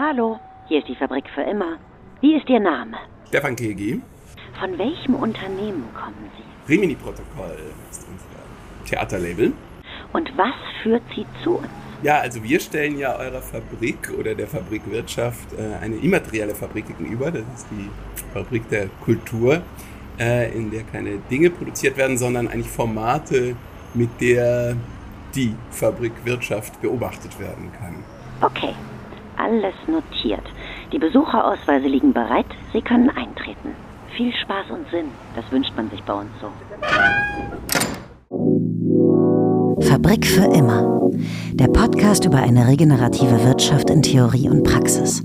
[0.00, 1.76] Hallo, hier ist die Fabrik für immer.
[2.20, 2.96] Wie ist Ihr Name?
[3.26, 4.00] Stefan Kegi.
[4.60, 6.72] Von welchem Unternehmen kommen Sie?
[6.72, 7.58] Rimini-Protokoll
[7.90, 9.52] ist unser Theaterlabel.
[10.12, 11.66] Und was führt Sie zu uns?
[12.04, 17.32] Ja, also wir stellen ja eurer Fabrik oder der Fabrikwirtschaft äh, eine immaterielle Fabrik gegenüber.
[17.32, 17.90] Das ist die
[18.32, 19.62] Fabrik der Kultur,
[20.20, 23.56] äh, in der keine Dinge produziert werden, sondern eigentlich Formate,
[23.94, 24.76] mit der
[25.34, 27.96] die Fabrikwirtschaft beobachtet werden kann.
[28.40, 28.72] Okay,
[29.48, 30.44] alles notiert.
[30.92, 32.46] Die Besucherausweise liegen bereit.
[32.72, 33.74] Sie können eintreten.
[34.16, 35.06] Viel Spaß und Sinn.
[35.34, 36.48] Das wünscht man sich bei uns so.
[39.88, 41.10] Fabrik für immer.
[41.54, 45.22] Der Podcast über eine regenerative Wirtschaft in Theorie und Praxis.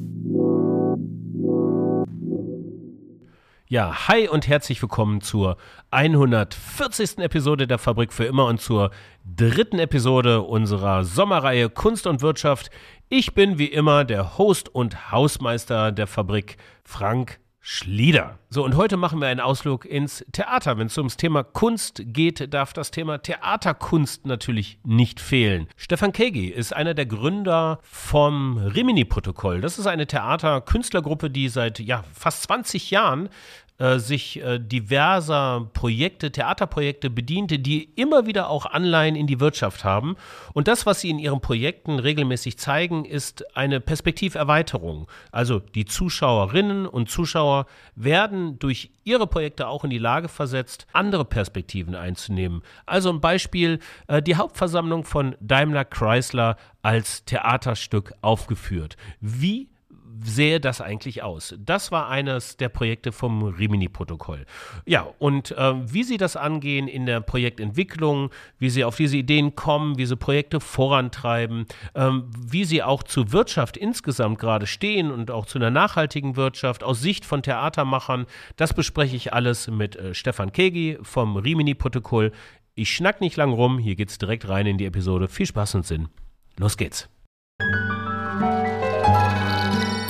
[3.73, 5.57] Ja, hi und herzlich willkommen zur
[5.89, 7.17] 140.
[7.17, 8.91] Episode der Fabrik für immer und zur
[9.25, 12.69] dritten Episode unserer Sommerreihe Kunst und Wirtschaft.
[13.09, 18.39] Ich bin wie immer der Host und Hausmeister der Fabrik, Frank Schlieder.
[18.49, 20.77] So, und heute machen wir einen Ausflug ins Theater.
[20.77, 25.69] Wenn es ums Thema Kunst geht, darf das Thema Theaterkunst natürlich nicht fehlen.
[25.77, 29.61] Stefan Kegi ist einer der Gründer vom Rimini-Protokoll.
[29.61, 33.29] Das ist eine Theaterkünstlergruppe, die seit ja, fast 20 Jahren
[33.79, 39.83] äh, sich äh, diverser Projekte, Theaterprojekte bediente, die immer wieder auch Anleihen in die Wirtschaft
[39.83, 40.15] haben.
[40.53, 45.07] Und das, was sie in ihren Projekten regelmäßig zeigen, ist eine Perspektiverweiterung.
[45.31, 51.25] Also die Zuschauerinnen und Zuschauer werden durch ihre Projekte auch in die Lage versetzt, andere
[51.25, 52.61] Perspektiven einzunehmen.
[52.85, 58.97] Also ein Beispiel, äh, die Hauptversammlung von Daimler Chrysler als Theaterstück aufgeführt.
[59.19, 59.72] Wie
[60.23, 61.55] sähe das eigentlich aus?
[61.59, 64.45] Das war eines der Projekte vom Rimini-Protokoll.
[64.85, 69.55] Ja, und äh, wie Sie das angehen in der Projektentwicklung, wie Sie auf diese Ideen
[69.55, 75.31] kommen, wie Sie Projekte vorantreiben, ähm, wie Sie auch zur Wirtschaft insgesamt gerade stehen und
[75.31, 80.13] auch zu einer nachhaltigen Wirtschaft aus Sicht von Theatermachern, das bespreche ich alles mit äh,
[80.13, 82.31] Stefan Kegi vom Rimini-Protokoll.
[82.75, 85.27] Ich schnack nicht lang rum, hier geht's direkt rein in die Episode.
[85.27, 86.09] Viel Spaß und Sinn.
[86.57, 87.09] Los geht's.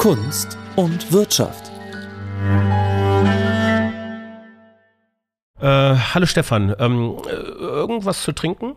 [0.03, 1.71] Kunst und Wirtschaft.
[5.61, 8.75] Äh, hallo Stefan, ähm, äh, irgendwas zu trinken?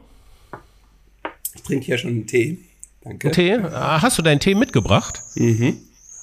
[1.57, 2.59] Ich trinke hier schon einen Tee.
[3.03, 3.33] Danke.
[3.33, 3.55] Tee?
[3.55, 5.21] Ah, Hast du deinen Tee mitgebracht?
[5.35, 5.79] Mhm.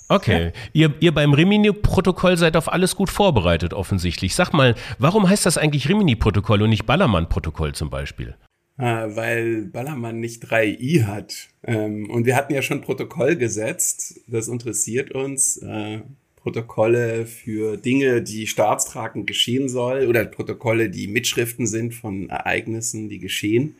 [0.07, 0.53] Okay.
[0.71, 4.35] Ihr, ihr beim Rimini-Protokoll seid auf alles gut vorbereitet, offensichtlich.
[4.35, 8.37] Sag mal, warum heißt das eigentlich Rimini-Protokoll und nicht Ballermann-Protokoll zum Beispiel?
[8.77, 8.83] Äh,
[9.15, 11.49] weil Ballermann nicht drei i hat.
[11.63, 14.21] Ähm, und wir hatten ja schon Protokoll gesetzt.
[14.27, 15.57] Das interessiert uns.
[15.57, 16.01] Äh,
[16.37, 23.19] Protokolle für Dinge, die staatstragend geschehen soll oder Protokolle, die Mitschriften sind von Ereignissen, die
[23.19, 23.75] geschehen.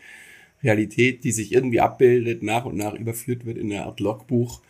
[0.64, 4.62] Realität, die sich irgendwie abbildet, nach und nach überführt wird in eine Art Logbuch.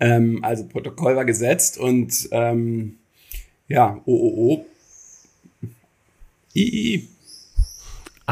[0.00, 2.96] Ähm, also Protokoll war gesetzt und ähm,
[3.68, 4.66] ja, OOO,
[6.54, 7.08] II,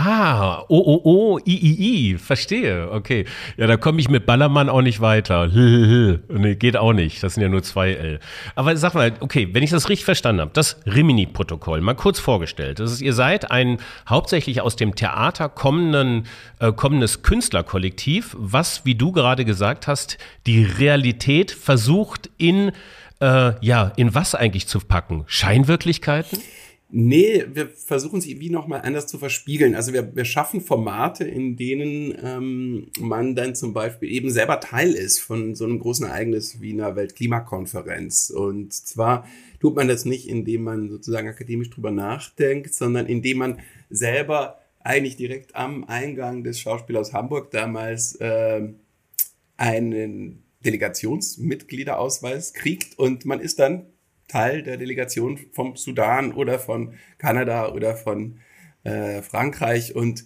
[0.00, 3.24] Ah, oh, oh, oh, i, i, i, verstehe, okay.
[3.56, 5.48] Ja, da komme ich mit Ballermann auch nicht weiter.
[5.48, 8.20] nee, geht auch nicht, das sind ja nur zwei L.
[8.54, 12.78] Aber sag mal, okay, wenn ich das richtig verstanden habe, das Rimini-Protokoll, mal kurz vorgestellt.
[12.78, 13.78] Das ist, ihr seid ein
[14.08, 16.28] hauptsächlich aus dem Theater kommenden,
[16.60, 20.16] äh, kommendes Künstlerkollektiv, was, wie du gerade gesagt hast,
[20.46, 22.70] die Realität versucht in,
[23.20, 25.24] äh, ja, in was eigentlich zu packen?
[25.26, 26.38] Scheinwirklichkeiten?
[26.90, 29.74] Nee, wir versuchen sie wie nochmal anders zu verspiegeln.
[29.74, 34.92] Also wir, wir schaffen Formate, in denen ähm, man dann zum Beispiel eben selber Teil
[34.92, 38.30] ist von so einem großen Ereignis wie einer Weltklimakonferenz.
[38.30, 39.26] Und zwar
[39.60, 43.58] tut man das nicht, indem man sozusagen akademisch drüber nachdenkt, sondern indem man
[43.90, 48.66] selber eigentlich direkt am Eingang des Schauspielers Hamburg damals äh,
[49.58, 53.86] einen Delegationsmitgliederausweis kriegt und man ist dann
[54.28, 58.38] Teil der Delegation vom Sudan oder von Kanada oder von
[58.84, 60.24] äh, Frankreich und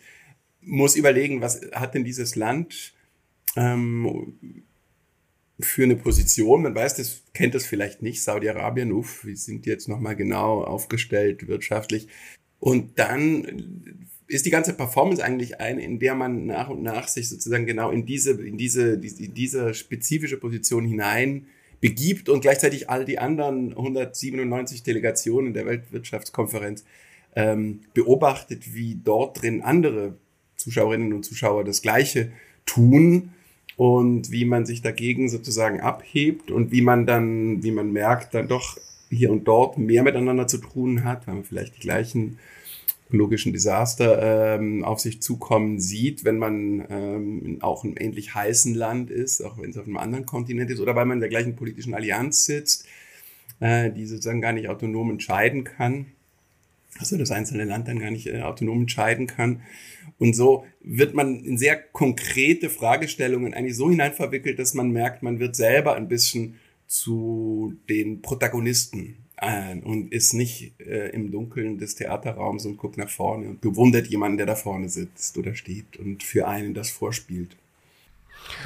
[0.61, 2.95] muss überlegen, was hat denn dieses Land
[3.57, 4.65] ähm,
[5.61, 6.63] für eine Position.
[6.63, 8.23] Man weiß, das kennt das vielleicht nicht.
[8.23, 12.09] Saudi-Arabien, uff, wie sind die jetzt nochmal genau aufgestellt wirtschaftlich?
[12.59, 17.29] Und dann ist die ganze Performance eigentlich eine, in der man nach und nach sich
[17.29, 21.47] sozusagen genau in diese, in diese, in diese spezifische Position hinein
[21.83, 26.85] begibt und gleichzeitig all die anderen 197 Delegationen der Weltwirtschaftskonferenz
[27.35, 30.15] ähm, beobachtet, wie dort drin andere
[30.57, 32.31] Zuschauerinnen und Zuschauer das Gleiche
[32.67, 33.33] tun
[33.77, 38.47] und wie man sich dagegen sozusagen abhebt und wie man dann, wie man merkt, dann
[38.47, 38.79] doch
[39.11, 42.39] hier und dort mehr miteinander zu tun hat, weil man vielleicht die gleichen
[43.13, 49.11] ökologischen Desaster ähm, auf sich zukommen sieht, wenn man ähm, auch in ähnlich heißen Land
[49.11, 51.55] ist, auch wenn es auf einem anderen Kontinent ist, oder weil man in der gleichen
[51.55, 52.87] politischen Allianz sitzt,
[53.61, 56.07] äh, die sozusagen gar nicht autonom entscheiden kann,
[56.99, 59.61] also das einzelne Land dann gar nicht äh, autonom entscheiden kann.
[60.19, 65.39] Und so wird man in sehr konkrete Fragestellungen eigentlich so hineinverwickelt, dass man merkt, man
[65.39, 66.57] wird selber ein bisschen
[66.87, 73.11] zu den Protagonisten ein und ist nicht äh, im Dunkeln des Theaterraums und guckt nach
[73.11, 77.57] vorne und bewundert jemanden, der da vorne sitzt oder steht und für einen das vorspielt.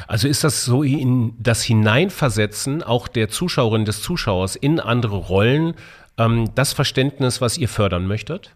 [0.06, 5.74] Also ist das so in das Hineinversetzen auch der Zuschauerin des Zuschauers in andere Rollen
[6.18, 8.54] ähm, das Verständnis, was ihr fördern möchtet?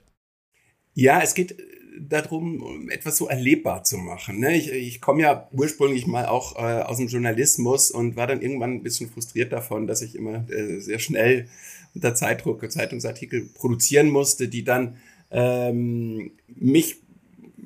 [0.94, 1.56] Ja, es geht
[2.00, 4.40] darum, etwas so erlebbar zu machen.
[4.40, 4.56] Ne?
[4.56, 8.74] Ich, ich komme ja ursprünglich mal auch äh, aus dem Journalismus und war dann irgendwann
[8.74, 11.48] ein bisschen frustriert davon, dass ich immer äh, sehr schnell
[11.94, 14.96] unter Zeitdruck Zeitungsartikel produzieren musste, die dann
[15.30, 16.96] ähm, mich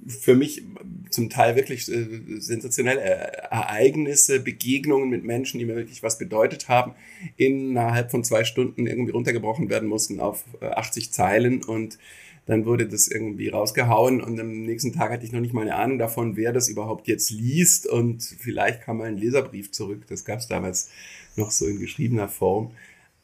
[0.07, 0.63] für mich
[1.11, 2.07] zum Teil wirklich äh,
[2.39, 6.95] sensationelle Ereignisse, Begegnungen mit Menschen, die mir wirklich was bedeutet haben,
[7.37, 11.99] innerhalb von zwei Stunden irgendwie runtergebrochen werden mussten auf 80 äh, Zeilen und
[12.47, 15.77] dann wurde das irgendwie rausgehauen und am nächsten Tag hatte ich noch nicht mal eine
[15.77, 20.03] Ahnung davon, wer das überhaupt jetzt liest und vielleicht kam mal ein Leserbrief zurück.
[20.09, 20.91] Das gab es damals
[21.37, 22.73] noch so in geschriebener Form.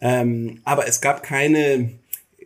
[0.00, 1.90] Ähm, aber es gab keine,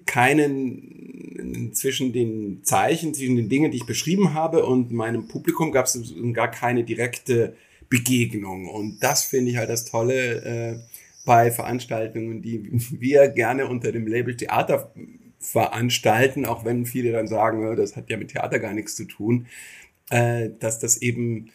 [0.06, 5.86] keinen zwischen den Zeichen, zwischen den Dingen, die ich beschrieben habe und meinem Publikum gab
[5.86, 7.56] es gar keine direkte
[7.88, 8.68] Begegnung.
[8.68, 10.78] Und das finde ich halt das Tolle äh,
[11.24, 14.92] bei Veranstaltungen, die wir gerne unter dem Label Theater
[15.38, 19.46] veranstalten, auch wenn viele dann sagen, das hat ja mit Theater gar nichts zu tun,
[20.10, 21.50] äh, dass das eben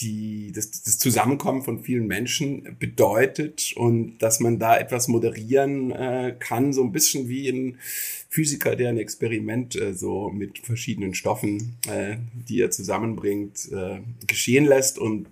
[0.00, 6.36] die, das, das Zusammenkommen von vielen Menschen bedeutet und dass man da etwas moderieren äh,
[6.38, 7.78] kann, so ein bisschen wie ein
[8.28, 14.64] Physiker, der ein Experiment äh, so mit verschiedenen Stoffen, äh, die er zusammenbringt, äh, geschehen
[14.64, 15.28] lässt und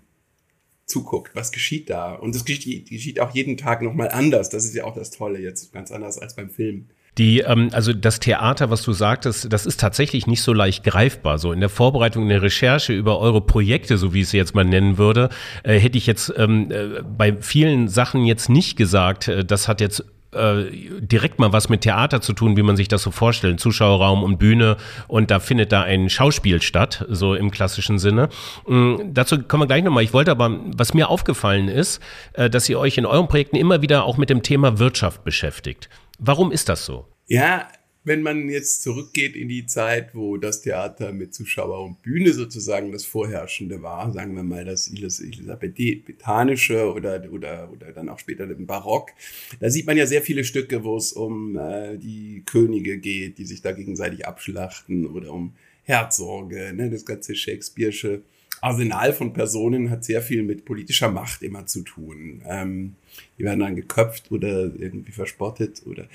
[0.87, 2.14] zuguckt, was geschieht da.
[2.14, 4.50] Und das geschieht, geschieht auch jeden Tag nochmal anders.
[4.50, 6.88] Das ist ja auch das Tolle jetzt, ganz anders als beim Film.
[7.19, 11.39] Die, ähm, also das Theater, was du sagtest, das ist tatsächlich nicht so leicht greifbar.
[11.39, 14.55] So in der Vorbereitung, in der Recherche über eure Projekte, so wie ich es jetzt
[14.55, 15.29] mal nennen würde,
[15.63, 19.81] äh, hätte ich jetzt ähm, äh, bei vielen Sachen jetzt nicht gesagt, äh, das hat
[19.81, 20.65] jetzt äh,
[21.01, 23.61] direkt mal was mit Theater zu tun, wie man sich das so vorstellt.
[23.61, 24.77] Zuschauerraum und Bühne
[25.07, 28.29] und da findet da ein Schauspiel statt, so im klassischen Sinne.
[28.69, 30.03] Ähm, dazu kommen wir gleich nochmal.
[30.03, 32.03] Ich wollte aber, was mir aufgefallen ist,
[32.33, 35.89] äh, dass ihr euch in euren Projekten immer wieder auch mit dem Thema Wirtschaft beschäftigt.
[36.19, 37.07] Warum ist das so?
[37.27, 37.69] Ja,
[38.05, 42.93] wenn man jetzt zurückgeht in die Zeit, wo das Theater mit Zuschauer und Bühne sozusagen
[42.93, 48.67] das Vorherrschende war, sagen wir mal das Elisabethanische oder, oder, oder dann auch später im
[48.67, 49.13] Barock,
[49.59, 53.47] da sieht man ja sehr viele Stücke, wo es um äh, die Könige geht, die
[53.47, 58.21] sich da gegenseitig abschlachten oder um Herzorge, ne, das ganze Shakespeare'sche
[58.65, 62.43] Arsenal von Personen hat sehr viel mit politischer Macht immer zu tun.
[62.47, 62.97] Ähm,
[63.39, 66.07] die werden dann geköpft oder irgendwie verspottet oder.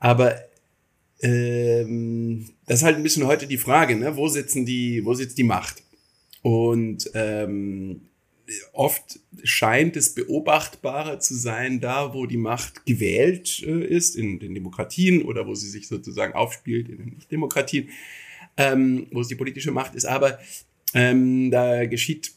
[0.00, 0.36] Aber
[1.20, 4.16] ähm, das ist halt ein bisschen heute die Frage, ne?
[4.16, 5.82] Wo sitzen die, wo sitzt die Macht?
[6.40, 8.00] Und ähm,
[8.72, 14.54] oft scheint es beobachtbarer zu sein, da wo die Macht gewählt äh, ist, in den
[14.54, 17.90] Demokratien oder wo sie sich sozusagen aufspielt, in den Nicht-Demokratien,
[18.56, 20.06] ähm, wo es die politische Macht ist.
[20.06, 20.38] Aber
[20.94, 22.32] ähm, da geschieht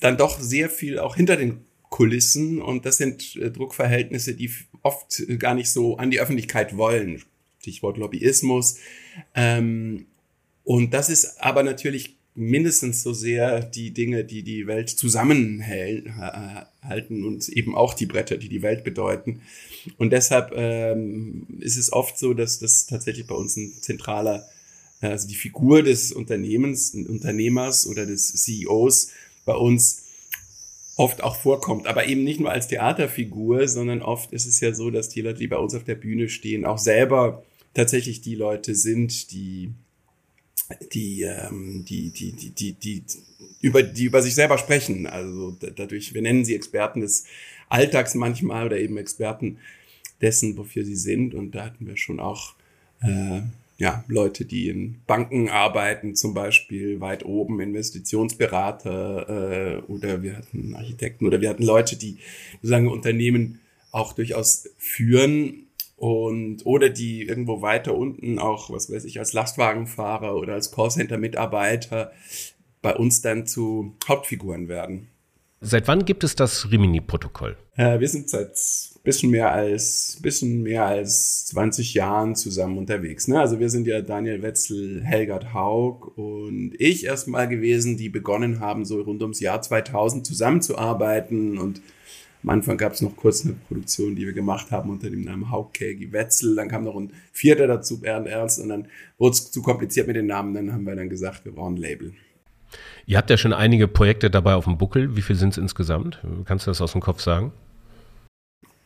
[0.00, 4.50] dann doch sehr viel auch hinter den Kulissen und das sind äh, Druckverhältnisse, die
[4.82, 7.22] oft gar nicht so an die Öffentlichkeit wollen.
[7.60, 8.76] Stichwort Lobbyismus.
[9.34, 10.06] Ähm,
[10.62, 17.48] und das ist aber natürlich mindestens so sehr die Dinge, die die Welt zusammenhalten und
[17.48, 19.40] eben auch die Bretter, die die Welt bedeuten.
[19.96, 24.46] Und deshalb ähm, ist es oft so, dass das tatsächlich bei uns ein zentraler
[25.00, 29.10] also die Figur des Unternehmens, Unternehmers oder des CEOs
[29.44, 30.04] bei uns
[30.96, 34.90] oft auch vorkommt, aber eben nicht nur als Theaterfigur, sondern oft ist es ja so,
[34.90, 38.74] dass die Leute, die bei uns auf der Bühne stehen, auch selber tatsächlich die Leute
[38.74, 39.74] sind, die
[40.92, 43.04] die, ähm, die, die, die, die, die,
[43.60, 45.06] über, die über sich selber sprechen.
[45.06, 47.24] Also dadurch, wir nennen sie Experten des
[47.68, 49.58] Alltags manchmal oder eben Experten
[50.20, 51.34] dessen, wofür sie sind.
[51.34, 52.54] Und da hatten wir schon auch
[53.00, 53.42] äh,
[53.78, 60.74] ja, Leute, die in Banken arbeiten, zum Beispiel weit oben, Investitionsberater äh, oder wir hatten
[60.74, 62.16] Architekten oder wir hatten Leute, die
[62.54, 63.60] sozusagen Unternehmen
[63.92, 65.66] auch durchaus führen
[65.96, 72.12] und oder die irgendwo weiter unten auch, was weiß ich, als Lastwagenfahrer oder als Callcenter-Mitarbeiter
[72.80, 75.08] bei uns dann zu Hauptfiguren werden.
[75.68, 77.56] Seit wann gibt es das Rimini-Protokoll?
[77.76, 78.56] Äh, wir sind seit
[79.02, 83.26] bisschen mehr als bisschen mehr als 20 Jahren zusammen unterwegs.
[83.26, 83.40] Ne?
[83.40, 88.84] Also wir sind ja Daniel Wetzel, Helgard Haug und ich erstmal gewesen, die begonnen haben,
[88.84, 91.80] so rund ums Jahr 2000 zusammenzuarbeiten und
[92.44, 95.50] am Anfang gab es noch kurz eine Produktion, die wir gemacht haben unter dem Namen
[95.50, 96.54] Haug Kelgi Wetzel.
[96.54, 98.86] Dann kam noch ein vierter dazu, Bernd Ernst, und dann
[99.18, 100.54] wurde es zu kompliziert mit den Namen.
[100.54, 102.12] Dann haben wir dann gesagt, wir brauchen ein Label.
[103.06, 105.16] Ihr habt ja schon einige Projekte dabei auf dem Buckel.
[105.16, 106.20] Wie viel sind es insgesamt?
[106.44, 107.52] Kannst du das aus dem Kopf sagen?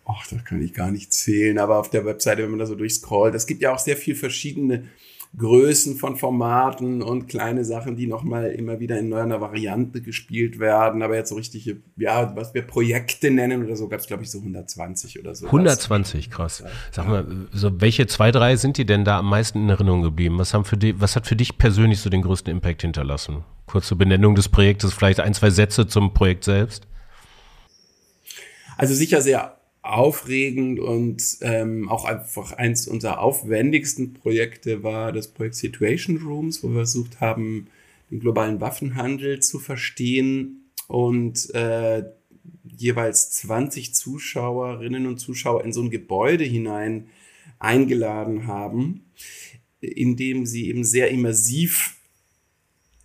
[0.06, 2.75] Ach, das kann ich gar nicht zählen, aber auf der Webseite, wenn man da so
[2.75, 4.85] durchscrollt, es gibt ja auch sehr viel verschiedene
[5.37, 11.02] Größen von Formaten und kleine Sachen, die nochmal immer wieder in neuer Variante gespielt werden.
[11.02, 14.30] Aber jetzt so richtige, ja, was wir Projekte nennen oder so, gab es, glaube ich,
[14.30, 15.47] so 120 oder so.
[15.47, 16.64] 120, krass.
[16.90, 20.37] Sag mal, so welche zwei, drei sind die denn da am meisten in Erinnerung geblieben?
[20.38, 23.44] Was, haben für die, was hat für dich persönlich so den größten Impact hinterlassen?
[23.70, 26.88] Kurze Benennung des Projektes, vielleicht ein, zwei Sätze zum Projekt selbst?
[28.76, 35.54] Also sicher sehr aufregend und ähm, auch einfach eins unserer aufwendigsten Projekte war das Projekt
[35.54, 37.68] Situation Rooms, wo wir versucht haben,
[38.10, 42.02] den globalen Waffenhandel zu verstehen und äh,
[42.76, 47.06] jeweils 20 Zuschauerinnen und Zuschauer in so ein Gebäude hinein
[47.60, 49.04] eingeladen haben,
[49.78, 52.00] in dem sie eben sehr immersiv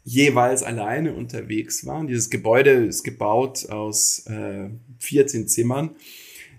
[0.06, 2.08] jeweils alleine unterwegs waren.
[2.08, 4.70] Dieses Gebäude ist gebaut aus äh,
[5.00, 5.96] 14 Zimmern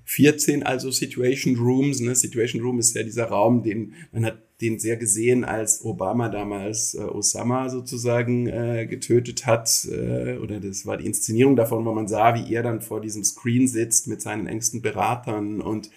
[0.06, 2.00] 14 also Situation Rooms.
[2.00, 2.14] Ne?
[2.14, 6.94] Situation Room ist ja dieser Raum, den man hat den sehr gesehen, als Obama damals
[6.94, 9.86] äh, Osama sozusagen äh, getötet hat.
[9.90, 13.22] Äh, oder das war die Inszenierung davon, wo man sah, wie er dann vor diesem
[13.24, 15.90] Screen sitzt mit seinen engsten Beratern und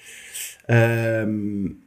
[0.68, 1.84] ähm,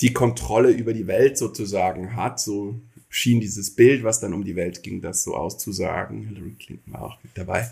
[0.00, 2.38] die Kontrolle über die Welt sozusagen hat.
[2.38, 2.78] So
[3.08, 6.28] schien dieses Bild, was dann um die Welt ging, das so auszusagen.
[6.28, 7.70] Hillary Clinton war auch mit dabei.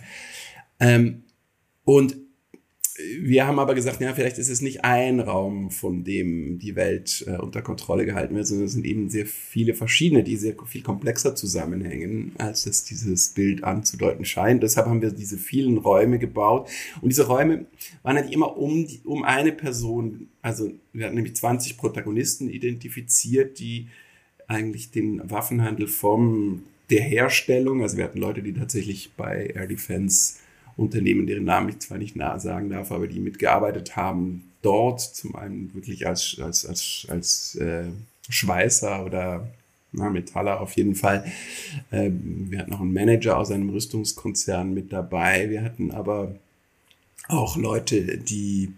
[0.80, 1.24] Ähm,
[1.84, 2.16] und
[3.18, 7.24] wir haben aber gesagt, ja, vielleicht ist es nicht ein Raum, von dem die Welt
[7.26, 10.82] äh, unter Kontrolle gehalten wird, sondern es sind eben sehr viele verschiedene, die sehr viel
[10.82, 14.62] komplexer zusammenhängen, als es dieses Bild anzudeuten scheint.
[14.62, 16.68] Deshalb haben wir diese vielen Räume gebaut.
[17.00, 17.66] Und diese Räume
[18.02, 23.58] waren halt immer um, die, um eine Person, also wir hatten nämlich 20 Protagonisten identifiziert,
[23.58, 23.88] die
[24.48, 30.34] eigentlich den Waffenhandel vom der Herstellung, also wir hatten Leute, die tatsächlich bei Air Defense
[30.76, 35.74] Unternehmen, deren Namen ich zwar nicht sagen darf, aber die mitgearbeitet haben, dort zum einen
[35.74, 37.86] wirklich als, als, als, als äh,
[38.28, 39.48] Schweißer oder
[39.92, 41.24] na, Metaller auf jeden Fall.
[41.90, 45.48] Ähm, wir hatten noch einen Manager aus einem Rüstungskonzern mit dabei.
[45.48, 46.34] Wir hatten aber
[47.28, 48.74] auch Leute, die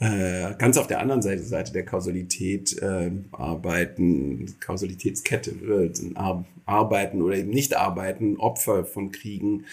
[0.00, 5.90] äh, ganz auf der anderen Seite, Seite der Kausalität äh, arbeiten, Kausalitätskette, äh,
[6.66, 9.66] arbeiten oder eben nicht arbeiten, Opfer von Kriegen,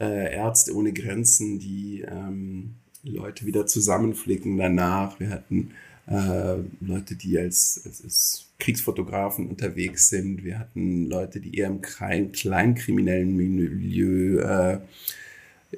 [0.00, 5.18] äh, Ärzte ohne Grenzen, die ähm, Leute wieder zusammenflicken danach.
[5.18, 5.70] Wir hatten
[6.06, 10.44] äh, Leute, die als, als, als Kriegsfotografen unterwegs sind.
[10.44, 14.78] Wir hatten Leute, die eher im klein, kleinkriminellen Milieu äh,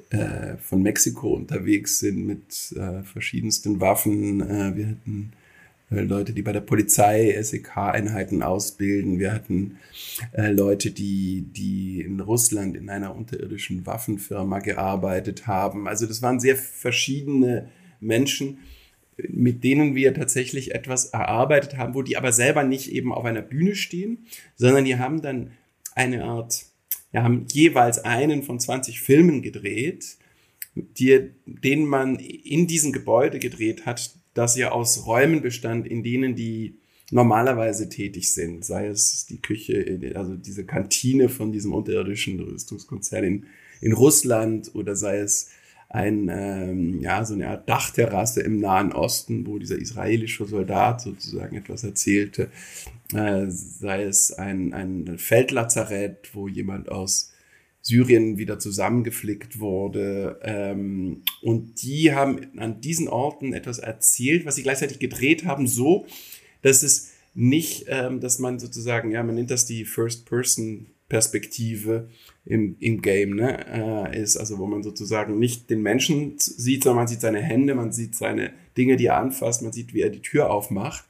[0.09, 4.41] äh, von Mexiko unterwegs sind mit äh, verschiedensten Waffen.
[4.41, 5.31] Äh, wir hatten
[5.89, 9.19] äh, Leute, die bei der Polizei SEK-Einheiten ausbilden.
[9.19, 9.77] Wir hatten
[10.33, 15.87] äh, Leute, die, die in Russland in einer unterirdischen Waffenfirma gearbeitet haben.
[15.87, 18.59] Also das waren sehr verschiedene Menschen,
[19.17, 23.41] mit denen wir tatsächlich etwas erarbeitet haben, wo die aber selber nicht eben auf einer
[23.41, 25.51] Bühne stehen, sondern die haben dann
[25.95, 26.65] eine Art
[27.11, 30.17] wir haben jeweils einen von 20 Filmen gedreht,
[30.75, 36.35] die, den man in diesem Gebäude gedreht hat, das ja aus Räumen bestand, in denen
[36.35, 36.77] die
[37.09, 43.45] normalerweise tätig sind, sei es die Küche, also diese Kantine von diesem unterirdischen Rüstungskonzern in,
[43.81, 45.49] in Russland oder sei es
[45.89, 51.55] ein, ähm, ja, so eine Art Dachterrasse im Nahen Osten, wo dieser israelische Soldat sozusagen
[51.55, 52.49] etwas erzählte,
[53.13, 57.31] äh, sei es ein, ein Feldlazarett, wo jemand aus
[57.81, 60.41] Syrien wieder zusammengeflickt wurde.
[60.43, 66.05] Ähm, und die haben an diesen Orten etwas erzählt, was sie gleichzeitig gedreht haben, so,
[66.63, 72.09] dass es nicht, ähm, dass man sozusagen, ja, man nennt das die First-Person-Perspektive
[72.47, 77.01] im, im Game, ne, äh, ist, also wo man sozusagen nicht den Menschen sieht, sondern
[77.01, 80.09] man sieht seine Hände, man sieht seine Dinge, die er anfasst, man sieht, wie er
[80.09, 81.05] die Tür aufmacht.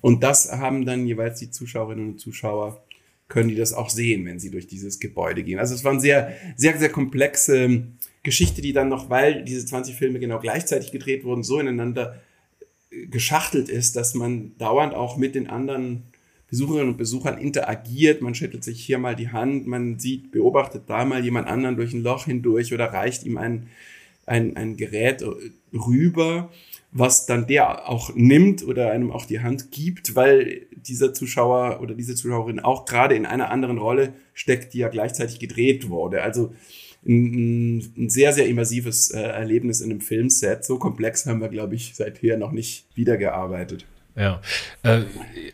[0.00, 2.82] Und das haben dann jeweils die Zuschauerinnen und Zuschauer,
[3.28, 5.58] können die das auch sehen, wenn sie durch dieses Gebäude gehen.
[5.58, 7.84] Also es war eine sehr, sehr, sehr komplexe
[8.22, 12.20] Geschichte, die dann noch, weil diese 20 Filme genau gleichzeitig gedreht wurden, so ineinander
[12.90, 16.02] äh, geschachtelt ist, dass man dauernd auch mit den anderen
[16.52, 18.20] Besucherinnen und Besuchern interagiert.
[18.20, 21.94] Man schüttelt sich hier mal die Hand, man sieht, beobachtet da mal jemand anderen durch
[21.94, 23.68] ein Loch hindurch oder reicht ihm ein,
[24.26, 25.24] ein, ein Gerät
[25.72, 26.50] rüber,
[26.90, 31.94] was dann der auch nimmt oder einem auch die Hand gibt, weil dieser Zuschauer oder
[31.94, 36.20] diese Zuschauerin auch gerade in einer anderen Rolle steckt, die ja gleichzeitig gedreht wurde.
[36.20, 36.52] Also
[37.06, 40.66] ein, ein sehr, sehr immersives äh, Erlebnis in einem Filmset.
[40.66, 43.86] So komplex haben wir, glaube ich, seither noch nicht wiedergearbeitet.
[44.14, 44.40] Ja.
[44.82, 45.00] Äh,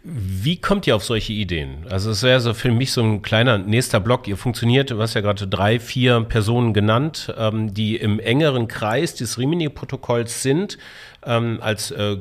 [0.02, 1.86] wie kommt ihr auf solche Ideen?
[1.90, 4.26] Also es wäre so für mich so ein kleiner nächster Block.
[4.26, 9.14] Ihr funktioniert, du hast ja gerade drei, vier Personen genannt, ähm, die im engeren Kreis
[9.14, 10.78] des Rimini-Protokolls sind
[11.26, 12.16] ähm, als äh,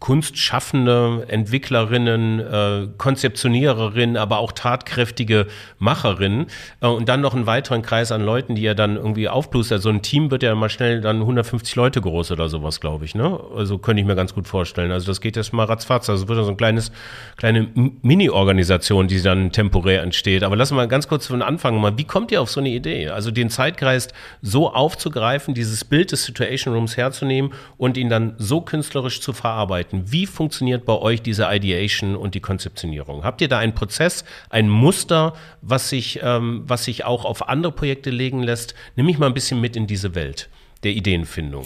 [0.00, 5.46] kunstschaffende Entwicklerinnen, äh, Konzeptioniererinnen, aber auch tatkräftige
[5.78, 6.46] Macherinnen
[6.80, 9.82] äh, und dann noch einen weiteren Kreis an Leuten, die ja dann irgendwie aufplustert.
[9.82, 13.14] So ein Team wird ja mal schnell dann 150 Leute groß oder sowas, glaube ich.
[13.14, 13.38] Ne?
[13.56, 14.90] Also könnte ich mir ganz gut vorstellen.
[14.90, 16.08] Also das geht jetzt mal ratzfatz.
[16.08, 16.92] Also wird so ein kleines,
[17.36, 20.42] kleine Mini-Organisation, die dann temporär entsteht.
[20.42, 21.96] Aber lassen wir mal ganz kurz von Anfang mal.
[21.98, 23.08] Wie kommt ihr auf so eine Idee?
[23.08, 24.08] Also den Zeitkreis
[24.42, 30.12] so aufzugreifen, dieses Bild des Situation Rooms herzunehmen und ihn dann so künstlerisch zu verarbeiten.
[30.12, 33.24] Wie funktioniert bei euch diese Ideation und die Konzeptionierung?
[33.24, 37.72] Habt ihr da einen Prozess, ein Muster, was sich, ähm, was sich auch auf andere
[37.72, 38.74] Projekte legen lässt?
[38.96, 40.48] Nimm mich mal ein bisschen mit in diese Welt
[40.82, 41.64] der Ideenfindung.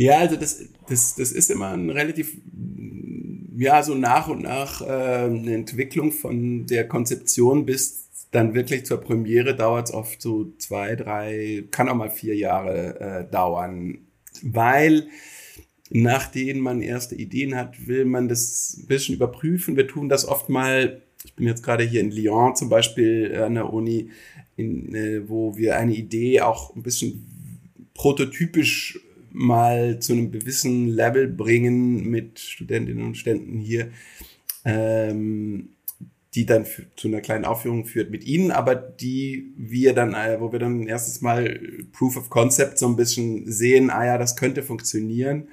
[0.00, 2.34] Ja, also das, das, das ist immer ein relativ,
[3.54, 8.98] ja, so nach und nach äh, eine Entwicklung von der Konzeption bis dann wirklich zur
[8.98, 13.98] Premiere dauert es oft so zwei, drei, kann auch mal vier Jahre äh, dauern
[14.42, 15.08] weil
[15.90, 19.76] nachdem man erste Ideen hat, will man das ein bisschen überprüfen.
[19.76, 23.54] Wir tun das oft mal, ich bin jetzt gerade hier in Lyon zum Beispiel an
[23.54, 24.12] der Uni,
[24.56, 27.26] in, äh, wo wir eine Idee auch ein bisschen
[27.92, 28.98] prototypisch
[29.32, 33.90] mal zu einem gewissen Level bringen mit Studentinnen und Studenten hier.
[34.64, 35.70] Ähm,
[36.34, 36.64] die dann
[36.96, 40.86] zu einer kleinen Aufführung führt mit ihnen, aber die wir dann, äh, wo wir dann
[40.86, 41.60] erstes Mal
[41.92, 45.48] Proof of Concept so ein bisschen sehen, ah ja, das könnte funktionieren.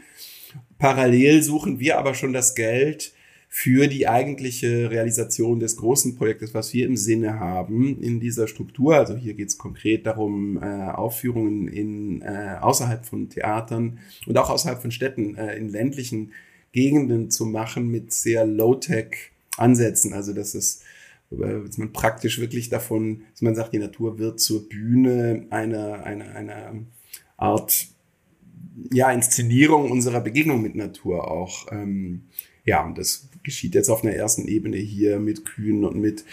[0.78, 3.14] Parallel suchen wir aber schon das Geld
[3.50, 8.96] für die eigentliche Realisation des großen Projektes, was wir im Sinne haben in dieser Struktur.
[8.96, 14.50] Also hier geht es konkret darum, äh, Aufführungen in, äh, außerhalb von Theatern und auch
[14.50, 16.34] außerhalb von Städten äh, in ländlichen
[16.74, 20.14] Gegenden zu machen mit sehr Low-Tech ansetzen.
[20.14, 20.84] Also dass es
[21.30, 26.34] dass man praktisch wirklich davon, dass man sagt, die Natur wird zur Bühne einer, einer,
[26.34, 26.74] einer
[27.36, 27.88] Art
[28.92, 31.72] ja, Inszenierung unserer Begegnung mit Natur auch.
[31.72, 32.24] Ähm,
[32.64, 36.26] ja, und das geschieht jetzt auf einer ersten Ebene hier mit Kühen und mit,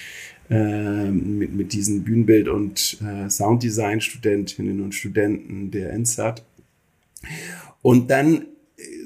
[0.51, 6.45] äh, mit, mit diesen Bühnenbild- und äh, Sounddesign-Studentinnen und Studenten der NSAT.
[7.83, 8.47] Und dann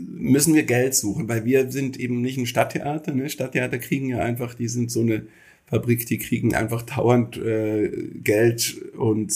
[0.01, 3.13] müssen wir Geld suchen, weil wir sind eben nicht ein Stadttheater.
[3.13, 3.29] Ne?
[3.29, 5.27] Stadttheater kriegen ja einfach, die sind so eine
[5.67, 7.91] Fabrik, die kriegen einfach dauernd äh,
[8.25, 9.31] Geld und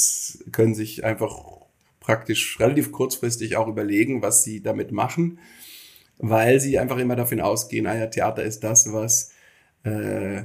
[0.50, 1.44] können sich einfach
[2.00, 5.38] praktisch relativ kurzfristig auch überlegen, was sie damit machen,
[6.22, 9.32] weil sie einfach immer davon ausgehen, ah ja, Theater ist das, was
[9.82, 10.44] äh,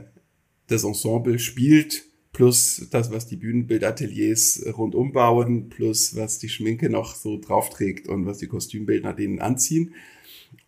[0.67, 2.03] das Ensemble spielt
[2.37, 8.27] plus das, was die Bühnenbildateliers rundum bauen, plus was die Schminke noch so draufträgt und
[8.27, 9.95] was die Kostümbildner denen anziehen.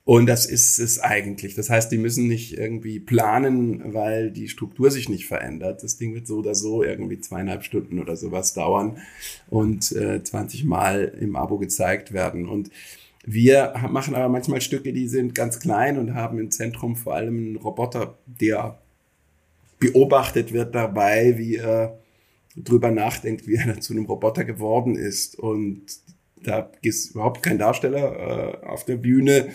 [0.03, 1.53] Und das ist es eigentlich.
[1.53, 5.83] Das heißt, die müssen nicht irgendwie planen, weil die Struktur sich nicht verändert.
[5.83, 8.97] Das Ding wird so oder so irgendwie zweieinhalb Stunden oder sowas dauern
[9.51, 12.49] und äh, 20 Mal im Abo gezeigt werden.
[12.49, 12.71] Und
[13.25, 17.37] wir machen aber manchmal Stücke, die sind ganz klein und haben im Zentrum vor allem
[17.37, 18.79] einen Roboter, der
[19.79, 21.99] beobachtet wird dabei, wie er
[22.55, 25.37] drüber nachdenkt, wie er zu einem Roboter geworden ist.
[25.37, 25.83] Und
[26.43, 29.49] da ist überhaupt kein Darsteller äh, auf der Bühne.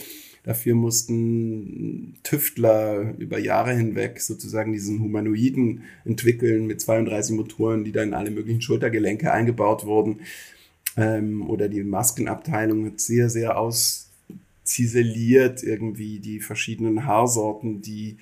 [0.44, 8.08] Dafür mussten Tüftler über Jahre hinweg sozusagen diesen Humanoiden entwickeln mit 32 Motoren, die dann
[8.08, 10.20] in alle möglichen Schultergelenke eingebaut wurden.
[10.96, 18.18] Ähm, oder die Maskenabteilung hat sehr, sehr ausziseliert irgendwie die verschiedenen Haarsorten, die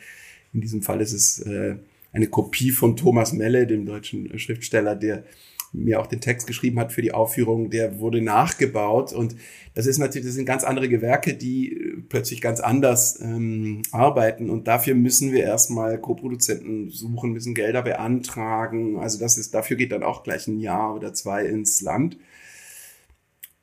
[0.52, 1.76] in diesem Fall ist es äh,
[2.12, 5.24] eine Kopie von Thomas Melle, dem deutschen Schriftsteller, der
[5.72, 9.36] mir auch den Text geschrieben hat für die Aufführung, der wurde nachgebaut und
[9.74, 14.50] das ist natürlich, das sind ganz andere Gewerke, die äh, plötzlich ganz anders ähm, arbeiten
[14.50, 18.98] und dafür müssen wir erstmal Co-Produzenten suchen, müssen Gelder beantragen.
[18.98, 22.18] Also das ist, dafür geht dann auch gleich ein Jahr oder zwei ins Land.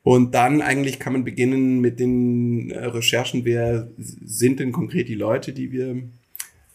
[0.02, 5.14] Und dann eigentlich kann man beginnen mit den äh, Recherchen, wer sind denn konkret die
[5.14, 6.02] Leute, die wir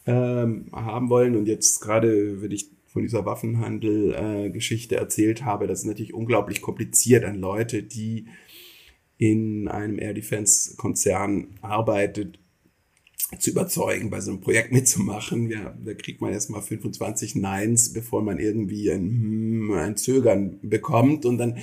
[0.06, 1.36] ähm, haben wollen.
[1.36, 6.62] Und jetzt gerade, wenn ich von dieser Waffenhandel-Geschichte äh, erzählt habe, das ist natürlich unglaublich
[6.62, 8.28] kompliziert an Leute, die
[9.18, 12.40] in einem Air Defense Konzern arbeitet,
[13.40, 15.50] zu überzeugen, bei so einem Projekt mitzumachen.
[15.50, 21.26] Ja, da kriegt man erstmal 25 Neins, bevor man irgendwie ein, hm, ein Zögern bekommt.
[21.26, 21.58] Und dann,